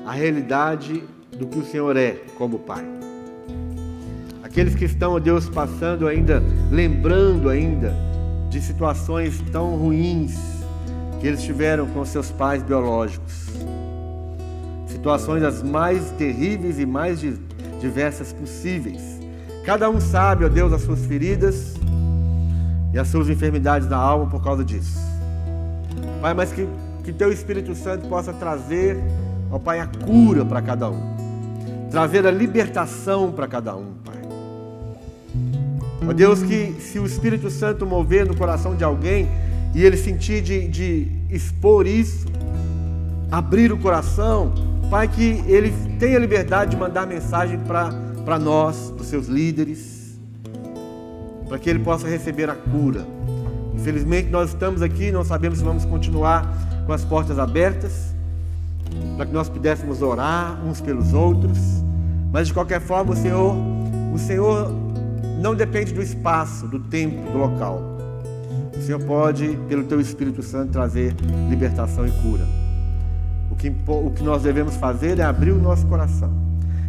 a 0.05 0.11
realidade 0.11 1.03
do 1.38 1.47
que 1.47 1.59
o 1.59 1.65
Senhor 1.65 1.97
é 1.97 2.13
como 2.38 2.59
Pai. 2.59 2.86
Aqueles 4.43 4.75
que 4.75 4.86
estão, 4.86 5.19
Deus, 5.19 5.49
passando 5.49 6.07
ainda, 6.07 6.41
lembrando 6.71 7.49
ainda 7.49 7.93
de 8.49 8.61
situações 8.61 9.41
tão 9.51 9.75
ruins 9.75 10.59
que 11.20 11.28
eles 11.28 11.41
tiveram 11.43 11.86
com 11.88 12.03
seus 12.05 12.32
pais 12.32 12.63
biológicos. 12.63 13.49
Situações 14.88 15.43
as 15.43 15.61
mais 15.61 16.11
terríveis 16.11 16.80
e 16.80 16.86
mais 16.86 17.20
diversas 17.80 18.32
possíveis. 18.34 19.20
Cada 19.65 19.89
um 19.89 19.99
sabe, 19.99 20.45
ó 20.45 20.49
Deus, 20.49 20.72
as 20.74 20.82
suas 20.82 21.05
feridas 21.05 21.76
e 22.93 22.97
as 22.97 23.07
suas 23.07 23.30
enfermidades 23.30 23.88
da 23.88 23.97
alma 23.97 24.28
por 24.28 24.43
causa 24.43 24.63
disso. 24.63 24.97
Pai, 26.22 26.34
mas 26.34 26.51
que, 26.51 26.67
que 27.03 27.13
Teu 27.13 27.32
Espírito 27.32 27.76
Santo 27.76 28.07
possa 28.07 28.34
trazer, 28.34 28.97
ó 29.51 29.59
Pai, 29.59 29.80
a 29.80 29.88
cura 29.88 30.45
para 30.45 30.61
cada 30.61 30.89
um. 30.89 31.17
Trazer 31.91 32.26
a 32.26 32.32
libertação 32.32 33.32
para 33.32 33.47
cada 33.47 33.76
um, 33.76 33.93
Pai. 34.05 34.17
Ó 36.07 36.13
Deus, 36.13 36.41
que 36.41 36.74
se 36.80 36.97
o 36.97 37.05
Espírito 37.05 37.49
Santo 37.49 37.86
mover 37.86 38.26
no 38.26 38.36
coração 38.36 38.76
de 38.76 38.84
alguém 38.84 39.28
e 39.74 39.84
ele 39.84 39.97
sentir 39.97 40.41
de, 40.41 40.67
de 40.67 41.07
expor 41.30 41.86
isso, 41.86 42.28
abrir 43.32 43.72
o 43.72 43.78
coração, 43.78 44.53
Pai, 44.89 45.07
que 45.07 45.43
Ele 45.45 45.72
tenha 45.99 46.17
liberdade 46.17 46.72
de 46.72 46.78
mandar 46.78 47.05
mensagem 47.05 47.59
para 47.59 48.39
nós, 48.39 48.91
para 48.91 49.01
os 49.01 49.07
seus 49.07 49.28
líderes, 49.28 50.20
para 51.47 51.59
que 51.59 51.70
Ele 51.70 51.80
possa 51.80 52.07
receber 52.07 52.49
a 52.49 52.55
cura. 52.55 53.05
Infelizmente, 53.76 54.30
nós 54.30 54.49
estamos 54.49 54.82
aqui, 54.82 55.11
não 55.11 55.24
sabemos 55.24 55.59
se 55.59 55.63
vamos 55.63 55.86
continuar 55.86 56.51
com 56.88 56.91
as 56.91 57.05
portas 57.05 57.38
abertas, 57.38 58.15
para 59.15 59.28
que 59.28 59.32
nós 59.32 59.47
pudéssemos 59.47 60.01
orar 60.01 60.59
uns 60.65 60.82
pelos 60.82 61.13
outros, 61.13 61.59
mas 62.32 62.47
de 62.47 62.53
qualquer 62.53 62.82
forma, 62.82 63.13
o 63.13 63.15
Senhor, 63.15 63.55
o 64.11 64.17
Senhor 64.17 64.72
não 65.39 65.53
depende 65.53 65.93
do 65.93 66.01
espaço, 66.01 66.67
do 66.67 66.80
tempo, 66.80 67.32
do 67.32 67.38
local. 67.38 67.88
O 68.80 68.82
Senhor 68.82 69.03
pode, 69.03 69.59
pelo 69.67 69.84
Teu 69.84 70.01
Espírito 70.01 70.41
Santo, 70.41 70.71
trazer 70.71 71.13
libertação 71.49 72.07
e 72.07 72.11
cura 72.11 72.47
que, 73.59 73.71
o 73.88 74.11
que 74.11 74.23
nós 74.23 74.41
devemos 74.41 74.77
fazer 74.77 75.19
é 75.19 75.23
abrir 75.23 75.51
o 75.51 75.61
nosso 75.61 75.86
coração. 75.86 76.32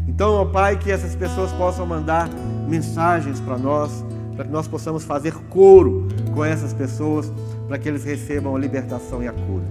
Então, 0.07 0.35
ó 0.35 0.45
Pai, 0.45 0.79
que 0.79 0.91
essas 0.91 1.15
pessoas 1.15 1.51
possam 1.53 1.85
mandar 1.85 2.31
mensagens 2.69 3.41
para 3.41 3.59
nós, 3.59 4.05
para 4.37 4.45
que 4.45 4.53
nós 4.53 4.69
possamos 4.69 5.05
fazer 5.05 5.35
coro 5.51 6.09
com 6.33 6.45
essas 6.45 6.73
pessoas, 6.73 7.31
para 7.67 7.77
que 7.77 7.89
eles 7.89 8.05
recebam 8.05 8.55
a 8.55 8.59
libertação 8.59 9.23
e 9.23 9.29
a 9.29 9.33
cura. 9.33 9.65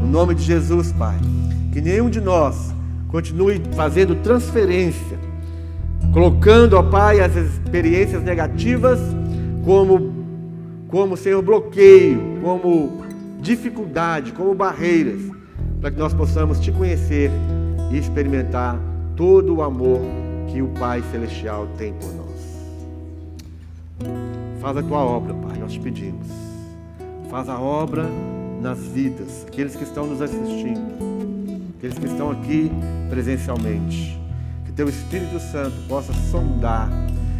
No 0.00 0.06
nome 0.06 0.34
de 0.34 0.42
Jesus, 0.42 0.92
Pai, 0.92 1.18
que 1.72 1.80
nenhum 1.80 2.08
de 2.08 2.20
nós 2.20 2.72
continue 3.08 3.60
fazendo 3.74 4.14
transferência, 4.22 5.18
colocando, 6.12 6.74
ó 6.74 6.82
Pai, 6.82 7.20
as 7.20 7.34
experiências 7.34 8.22
negativas 8.22 9.00
como, 9.64 10.12
como 10.88 11.16
Senhor, 11.16 11.42
bloqueio, 11.42 12.38
como 12.42 13.02
dificuldade, 13.40 14.32
como 14.32 14.54
barreiras 14.54 15.38
para 15.80 15.90
que 15.90 15.98
nós 15.98 16.12
possamos 16.12 16.58
te 16.58 16.72
conhecer 16.72 17.30
e 17.90 17.98
experimentar 17.98 18.78
todo 19.16 19.56
o 19.56 19.62
amor 19.62 20.00
que 20.48 20.60
o 20.60 20.68
Pai 20.68 21.02
Celestial 21.10 21.68
tem 21.76 21.92
por 21.92 22.12
nós. 22.14 22.28
Faz 24.60 24.76
a 24.76 24.82
tua 24.82 24.98
obra, 24.98 25.34
Pai, 25.34 25.58
nós 25.58 25.72
te 25.72 25.80
pedimos. 25.80 26.26
Faz 27.30 27.48
a 27.48 27.58
obra 27.58 28.06
nas 28.60 28.78
vidas, 28.78 29.44
aqueles 29.46 29.76
que 29.76 29.84
estão 29.84 30.06
nos 30.06 30.20
assistindo, 30.20 30.82
aqueles 31.76 31.96
que 31.98 32.06
estão 32.06 32.30
aqui 32.30 32.72
presencialmente. 33.08 34.18
Que 34.64 34.72
teu 34.72 34.88
Espírito 34.88 35.38
Santo 35.38 35.76
possa 35.88 36.12
sondar, 36.12 36.90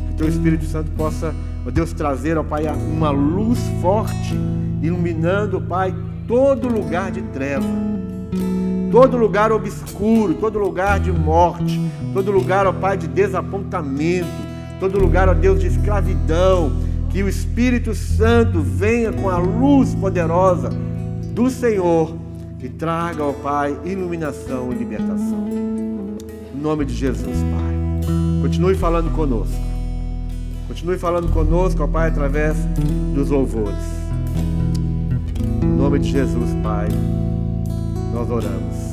que 0.09 0.15
teu 0.17 0.29
Espírito 0.29 0.65
Santo 0.65 0.91
possa, 0.93 1.35
ó 1.69 1.71
Deus, 1.71 1.93
trazer, 1.93 2.37
ao 2.37 2.45
Pai, 2.45 2.65
uma 2.67 3.11
luz 3.11 3.61
forte, 3.81 4.35
iluminando, 4.83 5.61
Pai, 5.61 5.95
todo 6.27 6.67
lugar 6.67 7.13
de 7.13 7.23
treva 7.23 7.89
todo 8.91 9.17
lugar 9.17 9.53
obscuro, 9.53 10.35
todo 10.35 10.59
lugar 10.59 11.01
de 11.01 11.13
morte, 11.13 11.81
todo 12.13 12.31
lugar, 12.31 12.67
ó 12.67 12.73
Pai, 12.73 12.97
de 12.97 13.07
desapontamento, 13.07 14.29
todo 14.81 14.99
lugar, 14.99 15.29
ó 15.29 15.35
Deus, 15.35 15.61
de 15.61 15.67
escravidão, 15.67 16.73
que 17.11 17.23
o 17.23 17.29
Espírito 17.29 17.95
Santo 17.95 18.61
venha 18.61 19.13
com 19.13 19.29
a 19.29 19.39
luz 19.39 19.95
poderosa 19.95 20.71
do 21.35 21.51
Senhor 21.51 22.15
e 22.61 22.69
traga, 22.69 23.23
ó 23.25 23.33
Pai, 23.33 23.77
iluminação 23.85 24.73
e 24.73 24.77
libertação. 24.77 25.49
Em 26.55 26.61
nome 26.61 26.85
de 26.85 26.95
Jesus, 26.95 27.25
Pai. 27.27 28.09
Continue 28.43 28.75
falando 28.75 29.11
conosco. 29.15 29.78
Continue 30.69 30.99
falando 30.99 31.33
conosco, 31.33 31.83
ó 31.83 31.89
Pai, 31.89 32.09
através 32.09 32.55
dos 33.15 33.31
louvores. 33.31 33.75
Em 35.63 35.67
nome 35.67 35.99
de 35.99 36.11
Jesus, 36.11 36.51
Pai 36.63 36.89
nós 38.13 38.31
oramos. 38.31 38.88